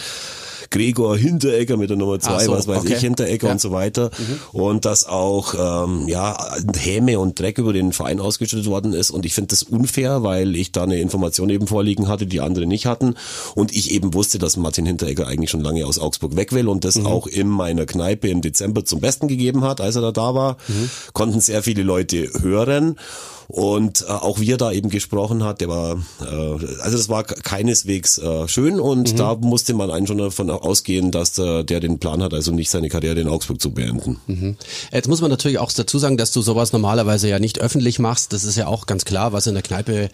Gregor 0.70 1.16
Hinteregger 1.16 1.76
mit 1.76 1.90
der 1.90 1.96
Nummer 1.96 2.18
zwei, 2.18 2.44
so, 2.44 2.52
was 2.52 2.66
weiß 2.66 2.80
okay. 2.80 2.94
ich, 2.94 3.00
Hinteregger 3.00 3.46
Ja. 3.46 3.52
Mhm. 3.52 3.56
und 3.56 3.60
so 3.60 3.70
weiter. 3.72 4.10
Und 4.52 4.84
dass 4.84 5.06
auch 5.06 5.54
ähm, 5.86 6.08
ja 6.08 6.36
Häme 6.76 7.18
und 7.18 7.38
Dreck 7.38 7.58
über 7.58 7.72
den 7.72 7.92
Verein 7.92 8.20
ausgeschüttet 8.20 8.66
worden 8.66 8.92
ist. 8.92 9.10
Und 9.10 9.26
ich 9.26 9.34
finde 9.34 9.48
das 9.48 9.62
unfair, 9.62 10.22
weil 10.22 10.56
ich 10.56 10.72
da 10.72 10.84
eine 10.84 10.98
Information 11.00 11.50
eben 11.50 11.66
vorliegen 11.66 12.08
hatte, 12.08 12.26
die 12.26 12.40
andere 12.40 12.66
nicht 12.66 12.86
hatten. 12.86 13.14
Und 13.54 13.74
ich 13.74 13.90
eben 13.92 14.14
wusste, 14.14 14.38
dass 14.38 14.56
Martin 14.56 14.86
Hinteregger 14.86 15.26
eigentlich 15.26 15.50
schon 15.50 15.60
lange 15.62 15.86
aus 15.86 15.98
Augsburg 15.98 16.36
weg 16.36 16.52
will 16.52 16.68
und 16.68 16.84
das 16.84 17.04
auch 17.04 17.26
in 17.26 17.48
meiner 17.48 17.86
Kneipe 17.86 18.28
im 18.28 18.40
Dezember 18.40 18.84
zum 18.84 19.00
Besten 19.00 19.28
gegeben 19.28 19.62
hat, 19.62 19.80
als 19.80 19.96
er 19.96 20.02
da 20.02 20.12
da 20.12 20.34
war. 20.34 20.56
Konnten 21.12 21.40
sehr 21.40 21.62
viele 21.62 21.82
Leute 21.82 22.30
hören. 22.40 22.96
Und 23.48 24.04
äh, 24.08 24.10
auch 24.10 24.40
wie 24.40 24.50
er 24.50 24.56
da 24.56 24.72
eben 24.72 24.88
gesprochen 24.90 25.44
hat, 25.44 25.60
der 25.60 25.68
war, 25.68 25.94
äh, 26.20 26.80
also 26.80 26.96
das 26.96 27.08
war 27.08 27.22
keineswegs 27.22 28.18
äh, 28.18 28.48
schön 28.48 28.80
und 28.80 29.20
da 29.20 29.36
musste 29.36 29.72
man 29.72 29.90
eigentlich 29.90 30.08
schon 30.08 30.18
davon 30.18 30.50
ausgehen, 30.62 31.10
dass 31.10 31.32
der, 31.32 31.62
der 31.62 31.80
den 31.80 31.98
Plan 31.98 32.22
hat, 32.22 32.34
also 32.34 32.52
nicht 32.52 32.70
seine 32.70 32.88
Karriere 32.88 33.20
in 33.20 33.28
Augsburg 33.28 33.60
zu 33.60 33.70
beenden. 33.70 34.56
Jetzt 34.92 35.08
muss 35.08 35.20
man 35.20 35.30
natürlich 35.30 35.58
auch 35.58 35.72
dazu 35.72 35.98
sagen, 35.98 36.16
dass 36.16 36.32
du 36.32 36.42
sowas 36.42 36.72
normalerweise 36.72 37.28
ja 37.28 37.38
nicht 37.38 37.58
öffentlich 37.58 37.98
machst. 37.98 38.32
Das 38.32 38.44
ist 38.44 38.56
ja 38.56 38.66
auch 38.66 38.86
ganz 38.86 39.04
klar, 39.04 39.32
was 39.32 39.46
in 39.46 39.54
der 39.54 39.62
Kneipe 39.62 40.10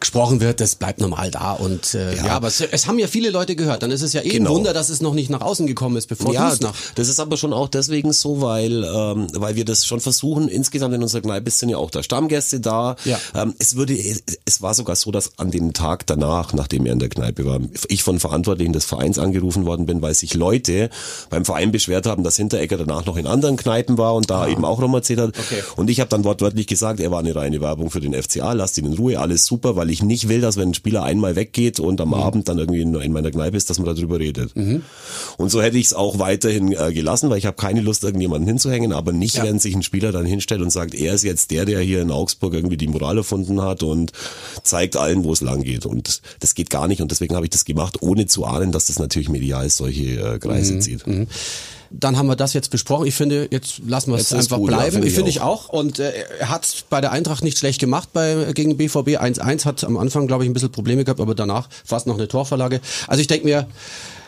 gesprochen 0.00 0.40
wird, 0.40 0.60
das 0.60 0.74
bleibt 0.76 1.00
normal 1.00 1.30
da 1.30 1.52
und 1.52 1.94
äh, 1.94 2.16
ja. 2.16 2.26
Ja. 2.26 2.32
aber 2.36 2.48
es, 2.48 2.60
es 2.60 2.86
haben 2.86 2.98
ja 2.98 3.06
viele 3.06 3.30
Leute 3.30 3.54
gehört. 3.56 3.82
Dann 3.82 3.90
ist 3.90 4.02
es 4.02 4.12
ja 4.12 4.22
eh 4.22 4.28
Genau. 4.30 4.50
ein 4.50 4.56
Wunder, 4.56 4.72
dass 4.72 4.88
es 4.88 5.00
noch 5.00 5.14
nicht 5.14 5.30
nach 5.30 5.40
außen 5.42 5.66
gekommen 5.66 5.96
ist, 5.96 6.06
bevor 6.06 6.32
Ja, 6.32 6.54
nach. 6.60 6.74
das 6.94 7.08
ist 7.08 7.20
aber 7.20 7.36
schon 7.36 7.52
auch 7.52 7.68
deswegen 7.68 8.12
so, 8.12 8.40
weil 8.40 8.84
ähm, 8.84 9.26
weil 9.34 9.56
wir 9.56 9.64
das 9.64 9.84
schon 9.86 10.00
versuchen. 10.00 10.48
Insgesamt 10.48 10.94
in 10.94 11.02
unserer 11.02 11.20
Kneipe 11.22 11.50
sind 11.50 11.68
ja 11.68 11.76
auch 11.76 11.90
da 11.90 12.02
Stammgäste 12.02 12.60
da. 12.60 12.96
Ja. 13.04 13.18
Ähm, 13.34 13.54
es 13.58 13.76
würde, 13.76 13.96
es 14.44 14.62
war 14.62 14.74
sogar 14.74 14.96
so, 14.96 15.10
dass 15.10 15.38
an 15.38 15.50
dem 15.50 15.72
Tag 15.72 16.06
danach, 16.06 16.52
nachdem 16.54 16.86
er 16.86 16.92
in 16.92 16.98
der 16.98 17.08
Kneipe 17.08 17.44
war, 17.44 17.60
ich 17.88 18.02
von 18.02 18.18
Verantwortlichen 18.20 18.72
des 18.72 18.84
Vereins 18.84 19.18
angerufen 19.18 19.66
worden 19.66 19.86
bin, 19.86 20.00
weil 20.02 20.14
sich 20.14 20.34
Leute 20.34 20.90
beim 21.28 21.44
Verein 21.44 21.72
beschwert 21.72 22.06
haben, 22.06 22.24
dass 22.24 22.36
Hinteregger 22.36 22.78
danach 22.78 23.04
noch 23.06 23.16
in 23.16 23.26
anderen 23.26 23.56
Kneipen 23.56 23.98
war 23.98 24.14
und 24.14 24.30
da 24.30 24.48
eben 24.48 24.64
auch 24.64 24.80
rumerzählt 24.80 25.20
hat. 25.20 25.34
Ah. 25.36 25.40
Okay. 25.40 25.62
Und 25.76 25.90
ich 25.90 26.00
habe 26.00 26.08
dann 26.10 26.24
wortwörtlich 26.24 26.66
gesagt, 26.66 27.00
er 27.00 27.10
war 27.10 27.18
eine 27.20 27.34
reine 27.34 27.60
Werbung 27.60 27.90
für 27.90 28.00
den 28.00 28.14
FCA, 28.14 28.52
lasst 28.52 28.78
ihn 28.78 28.86
in 28.86 28.94
Ruhe, 28.94 29.18
alles 29.18 29.44
super, 29.44 29.76
weil 29.76 29.89
ich 29.90 30.02
nicht 30.02 30.28
will, 30.28 30.40
dass 30.40 30.56
wenn 30.56 30.70
ein 30.70 30.74
Spieler 30.74 31.02
einmal 31.02 31.36
weggeht 31.36 31.80
und 31.80 32.00
am 32.00 32.14
Abend 32.14 32.48
dann 32.48 32.58
irgendwie 32.58 32.80
in, 32.80 32.94
in 32.94 33.12
meiner 33.12 33.30
Kneipe 33.30 33.56
ist, 33.56 33.68
dass 33.70 33.78
man 33.78 33.94
darüber 33.94 34.18
redet. 34.18 34.52
Und 35.36 35.50
so 35.50 35.60
hätte 35.62 35.78
ich 35.78 35.86
es 35.86 35.94
auch 35.94 36.18
weiterhin 36.18 36.72
äh, 36.72 36.92
gelassen, 36.92 37.30
weil 37.30 37.38
ich 37.38 37.46
habe 37.46 37.56
keine 37.56 37.80
Lust, 37.80 38.04
irgendjemanden 38.04 38.46
hinzuhängen, 38.48 38.92
aber 38.92 39.12
nicht, 39.12 39.36
Ja. 39.36 39.44
wenn 39.44 39.58
sich 39.58 39.74
ein 39.74 39.82
Spieler 39.82 40.12
dann 40.12 40.24
hinstellt 40.26 40.60
und 40.62 40.70
sagt, 40.70 40.94
er 40.94 41.14
ist 41.14 41.24
jetzt 41.24 41.50
der, 41.50 41.64
der 41.64 41.80
hier 41.80 42.00
in 42.02 42.10
Augsburg 42.10 42.54
irgendwie 42.54 42.76
die 42.76 42.88
Moral 42.88 43.16
erfunden 43.18 43.60
hat 43.62 43.82
und 43.82 44.12
zeigt 44.62 44.96
allen, 44.96 45.24
wo 45.24 45.32
es 45.32 45.40
lang 45.40 45.62
geht. 45.62 45.86
Und 45.86 46.22
das 46.40 46.54
geht 46.54 46.70
gar 46.70 46.88
nicht 46.88 47.00
und 47.02 47.10
deswegen 47.10 47.34
habe 47.34 47.46
ich 47.46 47.50
das 47.50 47.64
gemacht, 47.64 47.98
ohne 48.02 48.26
zu 48.26 48.44
ahnen, 48.44 48.72
dass 48.72 48.86
das 48.86 48.98
natürlich 48.98 49.28
medial 49.28 49.68
solche 49.70 50.04
äh, 50.34 50.38
Kreise 50.38 50.74
Mhm. 50.74 50.80
zieht. 50.80 51.04
Dann 51.90 52.16
haben 52.16 52.26
wir 52.28 52.36
das 52.36 52.52
jetzt 52.52 52.70
besprochen. 52.70 53.06
Ich 53.06 53.14
finde, 53.14 53.48
jetzt 53.50 53.80
lassen 53.86 54.12
wir 54.12 54.18
es 54.18 54.32
einfach 54.32 54.58
gut, 54.58 54.70
ja, 54.70 54.76
bleiben. 54.76 54.92
finde 54.92 55.06
ich 55.08 55.12
ich 55.12 55.16
finde 55.16 55.30
ich 55.30 55.40
auch. 55.40 55.68
Und 55.68 55.98
äh, 55.98 56.12
er 56.38 56.48
hat 56.48 56.84
bei 56.88 57.00
der 57.00 57.10
Eintracht 57.12 57.42
nicht 57.42 57.58
schlecht 57.58 57.80
gemacht 57.80 58.10
bei 58.12 58.52
gegen 58.54 58.76
BVB 58.76 59.18
1-1. 59.20 59.64
Hat 59.64 59.82
am 59.84 59.96
Anfang, 59.96 60.26
glaube 60.26 60.44
ich, 60.44 60.50
ein 60.50 60.52
bisschen 60.52 60.70
Probleme 60.70 61.04
gehabt, 61.04 61.20
aber 61.20 61.34
danach 61.34 61.68
fast 61.84 62.06
noch 62.06 62.16
eine 62.16 62.28
Torvorlage. 62.28 62.80
Also 63.08 63.20
ich 63.20 63.26
denke 63.26 63.44
mir, 63.46 63.66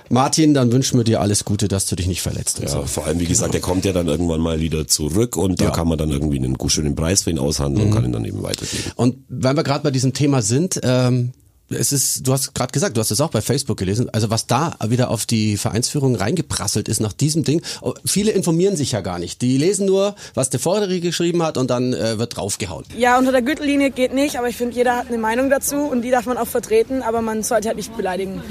Martin, 0.08 0.52
dann 0.52 0.72
wünschen 0.72 0.98
wir 0.98 1.04
dir 1.04 1.20
alles 1.20 1.44
Gute, 1.44 1.68
dass 1.68 1.86
du 1.86 1.96
dich 1.96 2.06
nicht 2.06 2.20
verletzt. 2.20 2.58
Ja, 2.60 2.68
so. 2.68 2.82
vor 2.84 3.06
allem, 3.06 3.18
wie 3.20 3.24
gesagt, 3.26 3.54
der 3.54 3.60
kommt 3.62 3.84
ja 3.84 3.92
dann 3.92 4.08
irgendwann 4.08 4.40
mal 4.40 4.60
wieder 4.60 4.86
zurück 4.86 5.36
und 5.36 5.60
da 5.60 5.66
Ja. 5.66 5.70
kann 5.70 5.88
man 5.88 5.96
dann 5.96 6.10
irgendwie 6.10 6.36
einen 6.38 6.58
gut 6.58 6.72
schönen 6.72 6.94
Preis 6.94 7.22
für 7.22 7.30
ihn 7.30 7.38
aushandeln 7.38 7.88
und 7.88 7.94
kann 7.94 8.04
ihn 8.04 8.12
dann 8.12 8.24
eben 8.24 8.42
weitergeben. 8.42 8.90
Und 8.96 9.16
wenn 9.28 9.56
wir 9.56 9.62
gerade 9.62 9.82
bei 9.84 9.90
diesem 9.90 10.12
Thema 10.12 10.42
sind, 10.42 10.80
ähm, 10.82 11.32
es 11.74 11.92
ist, 11.92 12.26
du 12.26 12.32
hast 12.32 12.54
gerade 12.54 12.72
gesagt, 12.72 12.96
du 12.96 13.00
hast 13.00 13.10
es 13.10 13.20
auch 13.20 13.30
bei 13.30 13.40
Facebook 13.40 13.78
gelesen, 13.78 14.08
also 14.10 14.30
was 14.30 14.46
da 14.46 14.76
wieder 14.86 15.10
auf 15.10 15.26
die 15.26 15.56
Vereinsführung 15.56 16.16
reingeprasselt 16.16 16.88
ist 16.88 17.00
nach 17.00 17.12
diesem 17.12 17.44
Ding. 17.44 17.62
Oh, 17.80 17.94
Viele 18.04 18.32
informieren 18.32 18.76
sich 18.76 18.92
ja 18.92 19.00
gar 19.00 19.18
nicht. 19.18 19.42
Die 19.42 19.56
lesen 19.56 19.86
nur, 19.86 20.14
was 20.34 20.50
der 20.50 20.60
Vorderige 20.60 21.00
geschrieben 21.00 21.42
hat 21.42 21.56
und 21.56 21.70
dann 21.70 21.92
äh, 21.92 22.18
wird 22.18 22.36
draufgehauen. 22.36 22.84
Ja, 22.96 23.18
unter 23.18 23.32
der 23.32 23.42
Gürtellinie 23.42 23.90
geht 23.90 24.14
nicht, 24.14 24.36
aber 24.38 24.48
ich 24.48 24.56
finde, 24.56 24.76
jeder 24.76 24.96
hat 24.96 25.08
eine 25.08 25.18
Meinung 25.18 25.50
dazu 25.50 25.76
und 25.76 26.02
die 26.02 26.10
darf 26.10 26.26
man 26.26 26.38
auch 26.38 26.48
vertreten, 26.48 27.02
aber 27.02 27.22
man 27.22 27.42
sollte 27.42 27.68
halt 27.68 27.76
nicht 27.76 27.96
beleidigen. 27.96 28.42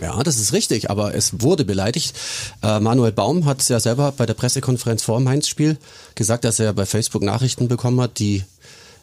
Ja, 0.00 0.22
das 0.22 0.38
ist 0.38 0.52
richtig, 0.52 0.90
aber 0.90 1.14
es 1.14 1.40
wurde 1.40 1.64
beleidigt. 1.64 2.14
Äh, 2.62 2.80
Manuel 2.80 3.12
Baum 3.12 3.46
hat 3.46 3.60
es 3.60 3.68
ja 3.68 3.80
selber 3.80 4.12
bei 4.12 4.26
der 4.26 4.34
Pressekonferenz 4.34 5.02
vor 5.02 5.18
dem 5.18 5.24
Mainz-Spiel 5.24 5.78
gesagt, 6.14 6.44
dass 6.44 6.60
er 6.60 6.72
bei 6.72 6.84
Facebook 6.84 7.22
Nachrichten 7.22 7.68
bekommen 7.68 8.00
hat, 8.00 8.18
die 8.18 8.44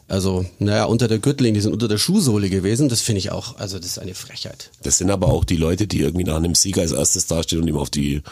also, 0.08 0.44
naja, 0.58 0.84
unter 0.84 1.08
der 1.08 1.18
Gürtellinie, 1.18 1.54
die 1.58 1.62
sind 1.62 1.72
unter 1.72 1.88
der 1.88 1.96
Schuhsohle 1.98 2.50
gewesen. 2.50 2.88
Das 2.88 3.00
finde 3.00 3.20
ich 3.20 3.32
auch, 3.32 3.56
also 3.56 3.78
das 3.78 3.86
ist 3.86 3.98
eine 3.98 4.14
Frechheit. 4.14 4.70
Das 4.82 4.98
sind 4.98 5.10
aber 5.10 5.28
auch 5.28 5.44
die 5.44 5.56
Leute, 5.56 5.86
die 5.86 6.00
irgendwie 6.00 6.24
nach 6.24 6.36
einem 6.36 6.54
Sieger 6.54 6.82
als 6.82 6.92
erstes 6.92 7.26
dastehen 7.26 7.62
und 7.62 7.68
ihm 7.68 7.76
auf 7.78 7.88
die 7.88 8.22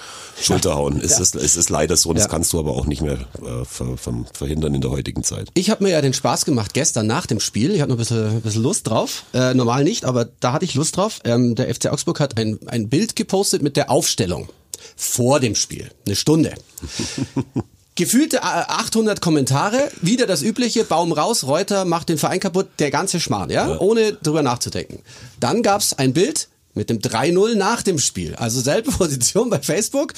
Schulter 0.41 0.75
hauen. 0.75 1.01
Es, 1.03 1.19
ist, 1.21 1.35
es 1.37 1.57
ist 1.57 1.71
leider 1.71 1.97
so 1.97 2.11
und 2.11 2.17
das 2.17 2.25
Ja. 2.25 2.31
kannst 2.31 2.53
du 2.53 2.59
aber 2.59 2.73
auch 2.73 2.87
nicht 2.87 3.01
mehr 3.03 3.19
äh, 3.43 3.65
ver, 3.65 3.97
ver, 3.97 4.25
verhindern 4.35 4.75
in 4.75 4.81
der 4.83 4.91
heutigen 4.91 5.23
Zeit. 5.25 5.49
Ich 5.55 5.71
habe 5.71 5.85
mir 5.85 5.91
ja 5.91 6.03
den 6.03 6.13
Spaß 6.13 6.45
gemacht 6.45 6.75
gestern 6.75 7.07
nach 7.07 7.27
dem 7.27 7.41
Spiel. 7.41 7.71
Ich 7.71 7.81
hatte 7.81 7.91
noch 7.91 7.97
ein 7.97 7.99
bisschen, 7.99 8.29
ein 8.29 8.41
bisschen 8.43 8.63
Lust 8.63 8.87
drauf. 8.89 9.25
Äh, 9.33 9.55
normal 9.55 9.85
nicht, 9.85 10.05
aber 10.05 10.29
da 10.41 10.53
hatte 10.53 10.65
ich 10.67 10.75
Lust 10.75 10.97
drauf. 10.97 11.21
Ähm, 11.25 11.55
der 11.55 11.75
FC 11.75 11.87
Augsburg 11.87 12.21
hat 12.21 12.39
ein, 12.39 12.59
ein 12.67 12.89
Bild 12.89 13.17
gepostet 13.17 13.63
mit 13.63 13.77
der 13.77 13.91
Aufstellung 13.91 14.49
vor 14.97 15.41
dem 15.41 15.55
Spiel. 15.55 15.91
Eine 16.07 16.17
Stunde. 16.17 16.55
Gefühlte 18.01 18.39
äh, 18.39 18.41
800 18.41 19.21
Kommentare, 19.21 19.91
wieder 20.01 20.27
das 20.27 20.41
übliche, 20.41 20.85
Baum 20.85 21.13
raus, 21.13 21.47
Reuter 21.47 21.85
macht 21.85 22.09
den 22.09 22.17
Verein 22.17 22.41
kaputt, 22.41 22.67
der 22.79 22.91
ganze 22.91 23.21
Schmarrn, 23.21 23.51
ja, 23.51 23.79
ohne 23.79 24.15
drüber 24.15 24.43
nachzudenken. 24.43 25.01
Dann 25.39 25.63
gab's 25.63 25.93
ein 25.93 26.15
Bild 26.15 26.49
mit 26.73 26.89
dem 26.89 27.01
3-0 27.01 27.57
nach 27.57 27.83
dem 27.83 27.99
Spiel, 27.99 28.35
also 28.37 28.63
selbe 28.63 28.91
Position 28.99 29.51
bei 29.51 29.59
Facebook, 29.59 30.15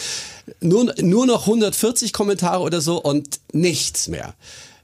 nur, 0.61 0.95
nur 1.01 1.27
noch 1.27 1.41
140 1.49 2.13
Kommentare 2.13 2.63
oder 2.63 2.81
so 2.81 3.03
und 3.03 3.41
nichts 3.53 4.07
mehr. 4.07 4.35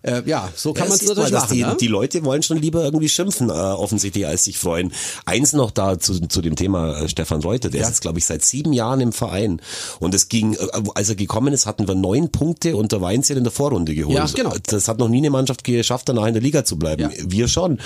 Äh, 0.03 0.23
ja, 0.27 0.49
so 0.55 0.73
kann 0.73 0.85
Ja, 0.85 0.91
man 0.91 0.99
es 1.01 1.07
natürlich 1.09 1.33
mal, 1.33 1.39
machen. 1.41 1.55
die, 1.57 1.63
ne? 1.65 1.77
die 1.81 1.87
Leute 1.89 2.25
wollen 2.25 2.43
schon 2.45 2.59
lieber 2.59 2.85
irgendwie 2.85 3.09
schimpfen, 3.09 3.51
äh, 3.51 3.53
offensichtlich, 3.53 4.27
als 4.27 4.45
sich 4.45 4.57
freuen. 4.57 4.93
Eins 5.27 5.53
noch 5.53 5.73
da 5.73 5.99
zu, 5.99 6.21
zu 6.29 6.41
dem 6.41 6.55
Thema 6.55 7.01
äh, 7.03 7.09
Stefan 7.09 7.43
Reuter, 7.43 7.69
der 7.69 7.81
Ja. 7.81 7.87
ist 7.87 7.95
jetzt, 7.95 8.01
glaube 8.03 8.19
ich, 8.21 8.25
seit 8.25 8.45
sieben 8.45 8.73
Jahren 8.73 9.01
im 9.01 9.13
Verein. 9.13 9.61
Und 9.99 10.15
es 10.15 10.29
ging, 10.29 10.55
äh, 10.55 10.59
als 10.95 11.09
er 11.09 11.17
gekommen 11.17 11.53
ist, 11.53 11.67
hatten 11.67 11.89
wir 11.89 11.97
neun 11.97 12.31
Punkte 12.31 12.77
und 12.77 12.93
der 12.93 13.01
Weinzel 13.01 13.37
in 13.37 13.43
der 13.43 13.51
Vorrunde 13.53 13.93
geholt. 13.95 14.17
Ja, 14.17 14.27
genau. 14.27 14.55
Das 14.67 14.87
hat 14.87 14.99
noch 15.01 15.09
nie 15.09 15.19
eine 15.19 15.31
Mannschaft 15.31 15.65
geschafft, 15.65 16.09
danach 16.09 16.27
in 16.27 16.35
der 16.35 16.43
Liga 16.43 16.65
zu 16.65 16.79
bleiben. 16.79 17.03
Ja. 17.03 17.11
Wir 17.27 17.49
schon. 17.49 17.81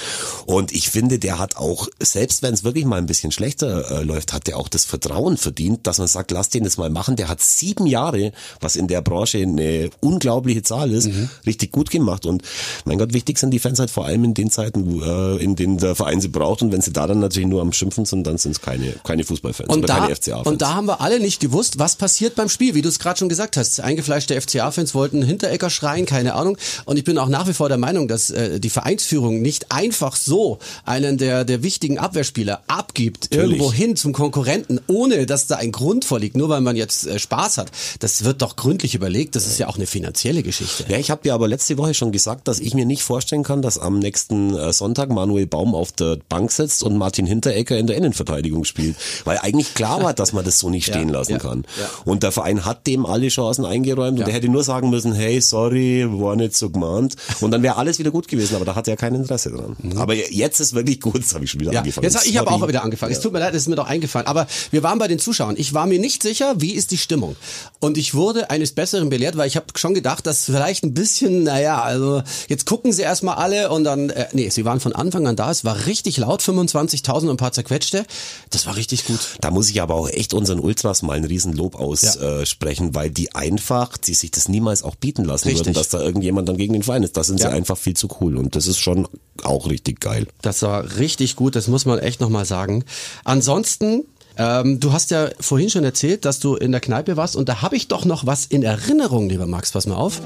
Und 0.45 0.71
ich 0.73 0.91
finde, 0.91 1.19
der 1.19 1.39
hat 1.39 1.57
auch, 1.57 1.89
selbst 1.99 2.43
wenn 2.43 2.53
es 2.53 2.63
wirklich 2.63 2.85
mal 2.85 2.99
ein 2.99 3.07
bisschen 3.07 3.33
schlechter 3.33 3.91
äh, 4.01 4.05
läuft, 4.05 4.35
hat 4.35 4.49
der 4.49 4.59
auch 4.59 4.69
das 4.69 4.85
Vertrauen 4.85 5.39
verdient, 5.39 5.87
dass 5.87 5.97
man 5.97 6.09
sagt, 6.09 6.31
lass 6.31 6.51
den 6.51 6.65
das 6.65 6.77
mal 6.77 6.91
machen. 6.91 7.17
Der 7.17 7.29
hat 7.29 7.41
sieben 7.41 7.87
Jahre, 7.87 8.33
was 8.61 8.77
in 8.77 8.87
der 8.87 9.01
Branche 9.01 9.39
eine 9.39 9.89
unglaubliche 10.01 10.63
Zahl 10.63 10.91
ist, 10.93 11.07
Mhm. 11.07 11.31
richtig 11.47 11.73
gut 11.73 11.89
gemacht. 11.89 12.02
Und 12.27 12.43
mein 12.85 12.99
Gott, 12.99 13.13
wichtig 13.13 13.39
sind 13.39 13.51
die 13.51 13.59
Fans 13.59 13.79
halt 13.79 13.91
vor 13.91 14.07
allem 14.07 14.25
in 14.25 14.35
den 14.35 14.51
Zeiten, 14.51 15.03
äh, 15.03 15.37
in 15.43 15.57
denen 15.57 15.79
der 15.79 15.95
Verein 15.95 16.21
sie 16.21 16.29
braucht. 16.29 16.63
Und 16.63 16.73
wenn 16.73 16.81
sie 16.81 16.93
da 16.93 17.07
dann 17.07 17.21
natürlich 17.21 17.49
nur 17.49 17.61
am 17.63 17.73
Schimpfen 17.73 18.05
sind, 18.05 18.27
dann 18.27 18.39
sind 18.39 18.53
es 18.53 18.61
keine, 18.61 18.95
keine 19.05 19.25
Fußballfans 19.25 19.69
Und 19.69 19.79
oder 19.85 19.87
da, 19.87 20.01
keine 20.01 20.17
FCA-Fans. 20.17 20.47
und 20.47 20.63
da 20.63 20.75
haben 20.75 20.87
wir 20.87 21.01
alle 21.01 21.21
nicht 21.21 21.41
gewusst, 21.41 21.79
was 21.79 21.97
passiert 21.97 22.35
beim 22.35 22.49
Spiel, 22.49 22.75
wie 22.75 22.83
du 22.83 22.89
es 22.89 22.99
gerade 22.99 23.19
schon 23.19 23.29
gesagt 23.29 23.57
hast. 23.57 23.81
Eingefleischte 23.81 24.41
FCA-Fans 24.41 24.95
wollten 24.95 25.23
Hinterecker 25.23 25.71
schreien, 25.71 26.07
keine 26.07 26.35
Ahnung. 26.35 26.57
Und 26.85 26.97
ich 26.97 27.05
bin 27.05 27.19
auch 27.19 27.29
nach 27.29 27.49
wie 27.49 27.53
vor 27.53 27.69
der 27.69 27.79
Meinung, 27.79 28.09
dass 28.09 28.31
äh, 28.31 28.61
die 28.61 28.71
Vereinsführung 28.71 29.41
nicht 29.43 29.73
einfach 29.73 30.17
so 30.17 30.59
einen 30.85 31.19
der, 31.19 31.45
der 31.45 31.63
wichtigen 31.63 31.99
Abwehrspieler 31.99 32.63
abgibt, 32.67 33.29
Natürlich. 33.31 33.53
irgendwo 33.53 33.73
hin 33.73 33.97
zum 33.97 34.13
Konkurrenten, 34.13 34.81
ohne 34.87 35.27
dass 35.27 35.47
da 35.47 35.57
ein 35.57 35.73
Grund 35.73 36.05
vorliegt, 36.05 36.37
nur 36.37 36.49
weil 36.49 36.61
man 36.61 36.77
jetzt 36.77 37.07
äh, 37.07 37.19
Spaß 37.19 37.59
hat. 37.59 37.71
Das 38.01 38.25
wird 38.25 38.43
doch 38.43 38.57
gründlich 38.57 38.95
überlegt. 38.95 39.37
Das 39.37 39.47
ist 39.47 39.59
ja 39.59 39.69
auch 39.69 39.77
eine 39.77 39.87
finanzielle 39.87 40.43
Geschichte. 40.43 40.85
Ja, 40.89 40.99
ich 40.99 41.11
habe 41.11 41.23
dir 41.23 41.35
aber 41.35 41.49
letzte 41.49 41.77
Woche 41.79 41.92
schon 41.95 42.13
gesagt, 42.13 42.49
dass 42.49 42.59
ich 42.61 42.75
mir 42.75 42.85
nicht 42.85 43.03
vorstellen 43.03 43.43
kann, 43.43 43.63
dass 43.63 43.79
am 43.79 43.99
nächsten 43.99 44.57
äh, 44.57 44.73
Sonntag 44.73 45.11
Manuel 45.11 45.47
Baum 45.47 45.75
auf 45.75 45.93
der 45.93 46.19
Bank 46.29 46.51
sitzt 46.53 46.83
und 46.83 46.97
Martin 46.97 47.27
Hinteregger 47.27 47.77
in 47.79 47.87
der 47.87 47.97
Innenverteidigung 47.97 48.65
spielt. 48.65 48.97
Weil 49.25 49.39
eigentlich 49.39 49.75
klar 49.75 50.03
war, 50.03 50.15
dass 50.15 50.33
man 50.33 50.45
das 50.45 50.59
so 50.59 50.71
nicht 50.71 50.87
stehen 50.87 51.09
Ja, 51.09 51.15
lassen 51.19 51.33
ja, 51.33 51.39
kann. 51.39 51.65
ja. 51.81 51.89
Und 52.05 52.23
der 52.23 52.33
Verein 52.33 52.65
hat 52.65 52.87
dem 52.87 53.07
alle 53.07 53.29
Chancen 53.29 53.65
eingeräumt 53.65 54.19
und 54.19 54.27
er 54.29 54.33
hätte 54.35 54.49
nur 54.49 54.65
sagen 54.65 54.91
müssen, 54.91 55.13
hey, 55.15 55.41
sorry, 55.41 56.07
war 56.09 56.37
nicht 56.37 56.57
so 56.57 56.71
gemeint. 56.71 57.17
Und 57.41 57.51
dann 57.51 57.63
wäre 57.63 57.77
alles 57.77 57.99
wieder 57.99 58.11
gut 58.11 58.29
gewesen, 58.29 58.57
aber 58.57 58.65
da 58.65 58.75
hat 58.75 58.89
er 58.89 58.97
kein 58.97 59.15
Interesse 59.15 59.51
dran. 59.51 59.77
Aber 59.97 60.15
jetzt 60.15 60.61
ist 60.61 60.75
wirklich 60.75 61.01
gut, 61.01 61.19
das 61.23 61.35
habe 61.35 61.45
ich 61.45 61.51
schon 61.51 61.61
wieder 61.61 61.71
Mhm. 61.71 61.75
Ja, 61.75 61.81
angefangen. 61.81 62.05
jetzt, 62.05 62.27
ich 62.27 62.37
habe 62.37 62.51
auch 62.51 62.67
wieder 62.69 62.83
angefangen. 62.85 63.13
Es 63.13 63.21
tut 63.21 63.33
mir 63.33 63.39
leid, 63.39 63.55
es 63.55 63.63
ist 63.63 63.69
mir 63.69 63.77
doch 63.77 63.87
eingefallen. 63.87 64.27
Aber 64.27 64.47
wir 64.71 64.83
waren 64.83 64.99
bei 64.99 65.09
den 65.09 65.19
Zuschauern. 65.19 65.55
Ich 65.59 65.73
war 65.75 65.87
mir 65.87 65.99
nicht 65.99 66.23
sicher, 66.23 66.55
wie 66.59 66.73
ist 66.73 66.91
die 66.91 66.99
Stimmung. 66.99 67.37
Und 67.81 67.99
ich 67.99 68.15
wurde 68.15 68.51
eines 68.51 68.73
Besseren 68.73 69.09
belehrt, 69.09 69.37
weil 69.37 69.47
ich 69.49 69.57
habe 69.57 69.67
schon 69.77 69.95
gedacht, 69.95 70.27
dass 70.27 70.45
vielleicht 70.45 70.85
ein 70.85 70.95
bisschen, 70.95 71.45
naja, 71.45 71.82
also 71.83 72.23
jetzt 72.49 72.67
gucken 72.67 72.93
sie 72.93 73.03
erstmal 73.03 73.37
alle 73.37 73.71
und 73.71 73.85
dann, 73.85 74.11
äh, 74.11 74.27
nee, 74.33 74.49
sie 74.49 74.65
waren 74.65 74.81
von 74.81 74.93
Anfang 74.95 75.27
an 75.27 75.37
da. 75.37 75.51
Es 75.51 75.65
war 75.65 75.87
richtig 75.87 76.17
laut, 76.19 76.41
25.000 76.43 77.23
und 77.23 77.31
ein 77.31 77.37
paar 77.37 77.53
zerquetschte. 77.53 78.05
Das 78.51 78.67
war 78.67 78.77
richtig 78.77 79.05
gut. 79.07 79.19
Da 79.41 79.51
muss 79.51 79.69
ich 79.71 79.83
aber 79.83 79.95
auch 79.95 80.09
echt 80.09 80.35
unseren 80.35 80.61
Ultras 80.61 81.03
mal 81.03 81.17
ein 81.17 81.25
Riesenlob 81.25 81.75
aussprechen, 81.75 82.95
weil 82.95 83.11
die 83.11 83.35
einfach, 83.35 83.97
die 83.97 84.15
sich 84.15 84.31
das 84.31 84.49
niemals 84.49 84.83
auch 84.83 84.95
bieten 84.97 85.25
lassen 85.25 85.49
Richtig. 85.49 85.67
würden, 85.67 85.75
dass 85.75 85.89
da 85.89 86.01
irgendjemand 86.01 86.49
dann 86.49 86.57
gegen 86.57 86.73
den 86.73 86.83
Verein 86.83 87.03
ist. 87.03 87.17
Da 87.17 87.25
sind 87.25 87.41
Ja. 87.41 87.51
sie 87.51 87.55
einfach 87.57 87.77
viel 87.79 87.95
zu 87.95 88.09
cool 88.21 88.37
und 88.37 88.57
das 88.57 88.67
ist 88.67 88.79
schon 88.79 89.09
auch 89.43 89.69
richtig 89.69 90.01
geil. 90.01 90.27
Das 90.43 90.63
war 90.63 90.97
richtig 90.99 91.37
gut, 91.37 91.57
das 91.57 91.69
muss 91.69 91.85
man 91.87 91.99
echt 91.99 92.21
nochmal 92.21 92.45
sagen. 92.45 92.85
Ansonsten, 93.25 94.05
ähm, 94.37 94.81
du 94.81 94.93
hast 94.93 95.11
ja 95.11 95.31
vorhin 95.41 95.71
schon 95.71 95.85
erzählt, 95.85 96.25
dass 96.25 96.39
du 96.39 96.55
in 96.57 96.71
der 96.73 96.81
Kneipe 96.81 97.17
warst 97.17 97.37
und 97.37 97.49
da 97.49 97.63
habe 97.63 97.77
ich 97.77 97.89
doch 97.89 98.05
noch 98.05 98.27
was 98.27 98.47
in 98.47 98.63
Erinnerung, 98.63 99.29
lieber 99.29 99.47
Max, 99.47 99.73
pass 99.73 99.87
mal 99.87 99.97
auf. 99.97 100.21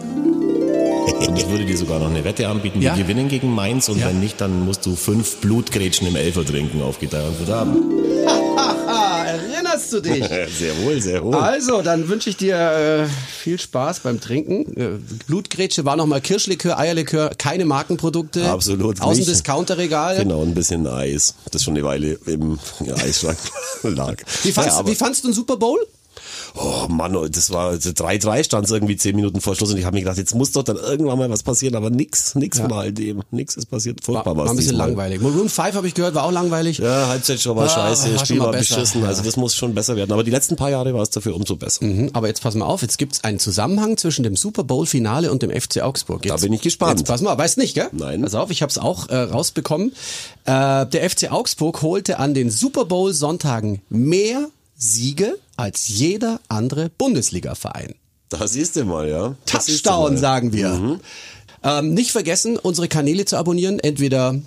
Und 1.14 1.38
ich 1.38 1.48
würde 1.48 1.64
dir 1.64 1.76
sogar 1.78 1.98
noch 2.00 2.08
eine 2.10 2.24
Wette 2.24 2.48
anbieten, 2.48 2.82
Ja. 2.82 2.96
wir 2.96 3.02
gewinnen 3.04 3.28
gegen 3.28 3.54
Mainz 3.54 3.88
und 3.88 3.98
Ja. 4.00 4.08
wenn 4.08 4.20
nicht, 4.20 4.40
dann 4.40 4.64
musst 4.64 4.84
du 4.86 4.96
fünf 4.96 5.36
Blutgrätschen 5.36 6.06
im 6.06 6.16
Elfer 6.16 6.44
trinken 6.44 6.82
auf 6.82 6.98
Gitarre 6.98 7.28
und 7.28 7.36
Verderben. 7.36 7.82
Ah, 8.26 9.24
erinnerst 9.24 9.92
du 9.92 10.00
dich? 10.00 10.24
Sehr 10.58 10.76
wohl, 10.84 11.00
sehr 11.00 11.22
wohl. 11.22 11.34
Also, 11.34 11.82
dann 11.82 12.08
wünsche 12.08 12.30
ich 12.30 12.36
dir 12.36 12.56
äh, 12.56 13.06
viel 13.42 13.58
Spaß 13.58 14.00
beim 14.00 14.20
Trinken. 14.20 14.76
Äh, 14.76 14.88
Blutgrätsche 15.26 15.84
war 15.84 15.96
nochmal 15.96 16.20
Kirschlikör, 16.20 16.78
Eierlikör, 16.78 17.30
keine 17.36 17.64
Markenprodukte. 17.64 18.48
Absolut 18.48 19.00
Aus 19.00 19.16
dem. 19.16 19.26
Discounterregal. 19.26 20.16
Genau, 20.18 20.42
ein 20.42 20.54
bisschen 20.54 20.86
Eis, 20.86 21.34
das 21.50 21.62
schon 21.62 21.74
eine 21.74 21.84
Weile 21.84 22.18
im 22.26 22.58
Eisschrank 23.02 23.38
lag. 23.82 24.16
Wie, 24.42 24.52
fandst, 24.52 24.72
Ja, 24.72 24.78
aber- 24.78 24.90
wie 24.90 24.94
fandst 24.94 25.24
du 25.24 25.28
den 25.28 25.34
Super 25.34 25.56
Bowl? 25.56 25.78
Oh 26.58 26.86
Mann, 26.88 27.12
das 27.30 27.50
war 27.50 27.74
3-3 27.74 28.44
stand 28.44 28.64
es 28.64 28.70
irgendwie 28.70 28.96
10 28.96 29.14
Minuten 29.14 29.40
vor 29.40 29.54
Schluss 29.54 29.70
und 29.72 29.78
ich 29.78 29.84
habe 29.84 29.94
mir 29.94 30.00
gedacht, 30.00 30.16
jetzt 30.16 30.34
muss 30.34 30.52
doch 30.52 30.62
dann 30.62 30.76
irgendwann 30.76 31.18
mal 31.18 31.28
was 31.28 31.42
passieren, 31.42 31.74
aber 31.74 31.90
nix, 31.90 32.34
nix 32.34 32.58
von 32.58 32.72
all 32.72 32.92
dem, 32.92 33.22
nix 33.30 33.56
ist 33.56 33.66
passiert. 33.66 33.98
War, 34.08 34.14
Furchtbar 34.14 34.36
war 34.36 34.44
war's 34.44 34.50
ein 34.52 34.56
bisschen 34.56 34.70
diesmal. 34.72 34.88
langweilig. 34.88 35.20
Maroon 35.20 35.48
5 35.48 35.74
habe 35.74 35.86
ich 35.86 35.94
gehört, 35.94 36.14
war 36.14 36.24
auch 36.24 36.32
langweilig. 36.32 36.78
Ja, 36.78 37.08
Halbzeit 37.08 37.40
schon 37.40 37.56
war 37.56 37.66
Ah, 37.66 37.68
scheiße, 37.68 38.14
war 38.14 38.24
Spiel 38.24 38.36
mal 38.38 38.44
war 38.46 38.52
besser, 38.52 38.76
beschissen, 38.76 39.02
ja. 39.02 39.08
also 39.08 39.22
das 39.22 39.36
muss 39.36 39.54
schon 39.54 39.74
besser 39.74 39.96
werden. 39.96 40.12
Aber 40.12 40.24
die 40.24 40.30
letzten 40.30 40.56
paar 40.56 40.70
Jahre 40.70 40.94
war 40.94 41.02
es 41.02 41.10
dafür 41.10 41.34
umso 41.36 41.56
besser. 41.56 41.84
Mhm, 41.84 42.10
Aber 42.14 42.28
jetzt 42.28 42.42
pass 42.42 42.54
mal 42.54 42.64
auf, 42.64 42.82
jetzt 42.82 42.96
gibt's 42.98 43.22
einen 43.24 43.38
Zusammenhang 43.38 43.96
zwischen 43.98 44.22
dem 44.22 44.36
Super 44.36 44.64
Bowl-Finale 44.64 45.30
und 45.30 45.42
dem 45.42 45.50
FC 45.50 45.82
Augsburg. 45.82 46.24
Jetzt, 46.24 46.40
bin 46.40 46.52
ich 46.54 46.62
gespannt. 46.62 47.00
Jetzt 47.00 47.06
pass 47.08 47.20
mal, 47.20 47.36
weißt 47.36 47.58
nicht, 47.58 47.74
gell? 47.74 47.88
Nein. 47.92 48.22
Pass 48.22 48.34
auf, 48.34 48.50
ich 48.50 48.62
habe 48.62 48.70
es 48.70 48.78
auch 48.78 49.08
äh, 49.10 49.16
rausbekommen. 49.16 49.92
Äh, 50.44 50.86
der 50.86 51.10
FC 51.10 51.30
Augsburg 51.30 51.82
holte 51.82 52.18
an 52.18 52.32
den 52.32 52.50
Super 52.50 52.84
Bowl-Sonntagen 52.86 53.82
mehr 53.90 54.48
Siege 54.78 55.36
als 55.56 55.88
jeder 55.88 56.40
andere 56.48 56.90
Bundesliga-Verein. 56.90 57.94
Da 58.28 58.46
siehst 58.46 58.76
du 58.76 58.84
mal, 58.84 59.08
ja. 59.08 59.34
Das 59.50 59.66
Touchdown, 59.66 60.14
mal. 60.14 60.18
sagen 60.18 60.52
wir. 60.52 61.00
Ähm, 61.62 61.94
nicht 61.94 62.12
vergessen, 62.12 62.58
unsere 62.58 62.88
Kanäle 62.88 63.24
zu 63.24 63.36
abonnieren, 63.36 63.78
entweder 63.78 64.40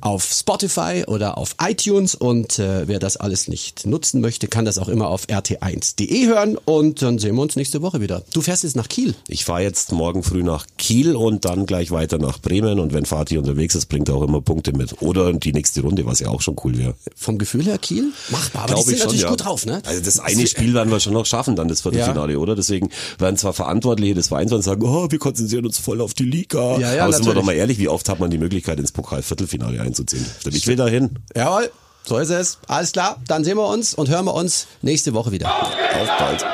auf 0.00 0.24
Spotify 0.24 1.04
oder 1.06 1.38
auf 1.38 1.56
iTunes 1.60 2.14
und 2.14 2.58
äh, 2.58 2.86
wer 2.88 2.98
das 2.98 3.16
alles 3.16 3.48
nicht 3.48 3.86
nutzen 3.86 4.20
möchte, 4.20 4.48
kann 4.48 4.64
das 4.64 4.78
auch 4.78 4.88
immer 4.88 5.08
auf 5.08 5.26
rt1.de 5.26 6.26
hören 6.26 6.56
und 6.64 7.02
dann 7.02 7.18
sehen 7.18 7.34
wir 7.36 7.42
uns 7.42 7.56
nächste 7.56 7.82
Woche 7.82 8.00
wieder. 8.00 8.22
Du 8.32 8.40
fährst 8.40 8.62
jetzt 8.64 8.76
nach 8.76 8.88
Kiel. 8.88 9.14
Ich 9.28 9.44
fahre 9.44 9.62
jetzt 9.62 9.92
morgen 9.92 10.22
früh 10.22 10.42
nach 10.42 10.66
Kiel 10.78 11.16
und 11.16 11.44
dann 11.44 11.66
gleich 11.66 11.90
weiter 11.90 12.18
nach 12.18 12.38
Bremen 12.38 12.78
und 12.80 12.92
wenn 12.92 13.06
Fatih 13.06 13.38
unterwegs 13.38 13.74
ist, 13.74 13.86
bringt 13.86 14.08
er 14.08 14.16
auch 14.16 14.22
immer 14.22 14.40
Punkte 14.40 14.72
mit. 14.72 15.00
Oder 15.02 15.32
die 15.32 15.52
nächste 15.52 15.80
Runde, 15.82 16.06
was 16.06 16.20
ja 16.20 16.28
auch 16.28 16.40
schon 16.40 16.56
cool 16.64 16.76
wäre. 16.78 16.94
Vom 17.14 17.38
Gefühl 17.38 17.64
her 17.64 17.78
Kiel? 17.78 18.12
Machbar, 18.30 18.64
aber 18.64 18.74
Glaub 18.74 18.84
die 18.84 18.84
sind 18.86 18.94
ich 18.94 18.98
schon, 19.00 19.06
natürlich 19.06 19.22
ja. 19.22 19.30
gut 19.30 19.44
drauf, 19.44 19.66
ne? 19.66 19.82
Also 19.84 20.02
das 20.02 20.18
eine 20.18 20.46
Spiel 20.46 20.74
werden 20.74 20.90
wir 20.90 21.00
schon 21.00 21.12
noch 21.12 21.26
schaffen, 21.26 21.56
dann 21.56 21.68
das 21.68 21.80
Viertelfinale, 21.80 22.38
oder? 22.38 22.54
Deswegen 22.54 22.90
werden 23.18 23.36
zwar 23.36 23.52
Verantwortliche 23.52 24.14
des 24.14 24.28
Vereins 24.28 24.50
dann 24.50 24.62
sagen, 24.62 24.82
oh, 24.84 25.10
wir 25.10 25.18
konzentrieren 25.18 25.66
uns 25.66 25.78
voll 25.78 26.00
auf 26.00 26.14
die 26.14 26.24
Liga. 26.24 26.78
Ja, 26.78 26.94
ja, 26.94 27.04
Aber 27.04 27.12
sind 27.12 27.22
wir 27.24 27.28
natürlich. 27.28 27.34
doch 27.34 27.44
mal 27.44 27.52
ehrlich, 27.52 27.78
wie 27.78 27.88
oft 27.88 28.08
hat 28.08 28.20
man 28.20 28.30
die 28.30 28.38
Möglichkeit, 28.38 28.78
ins 28.78 28.92
Pokal-Viertelfinale 28.92 29.80
einzuziehen? 29.86 30.24
Ich 30.50 30.66
will 30.66 30.76
dahin. 30.76 31.18
Jawohl. 31.34 31.70
So 32.04 32.18
ist 32.18 32.30
es. 32.30 32.58
Alles 32.68 32.92
klar. 32.92 33.20
Dann 33.26 33.42
sehen 33.42 33.56
wir 33.56 33.66
uns 33.66 33.94
und 33.94 34.08
hören 34.08 34.26
wir 34.26 34.34
uns 34.34 34.68
nächste 34.82 35.12
Woche 35.12 35.32
wieder. 35.32 35.52
Auf 35.52 36.08
bald. 36.18 36.44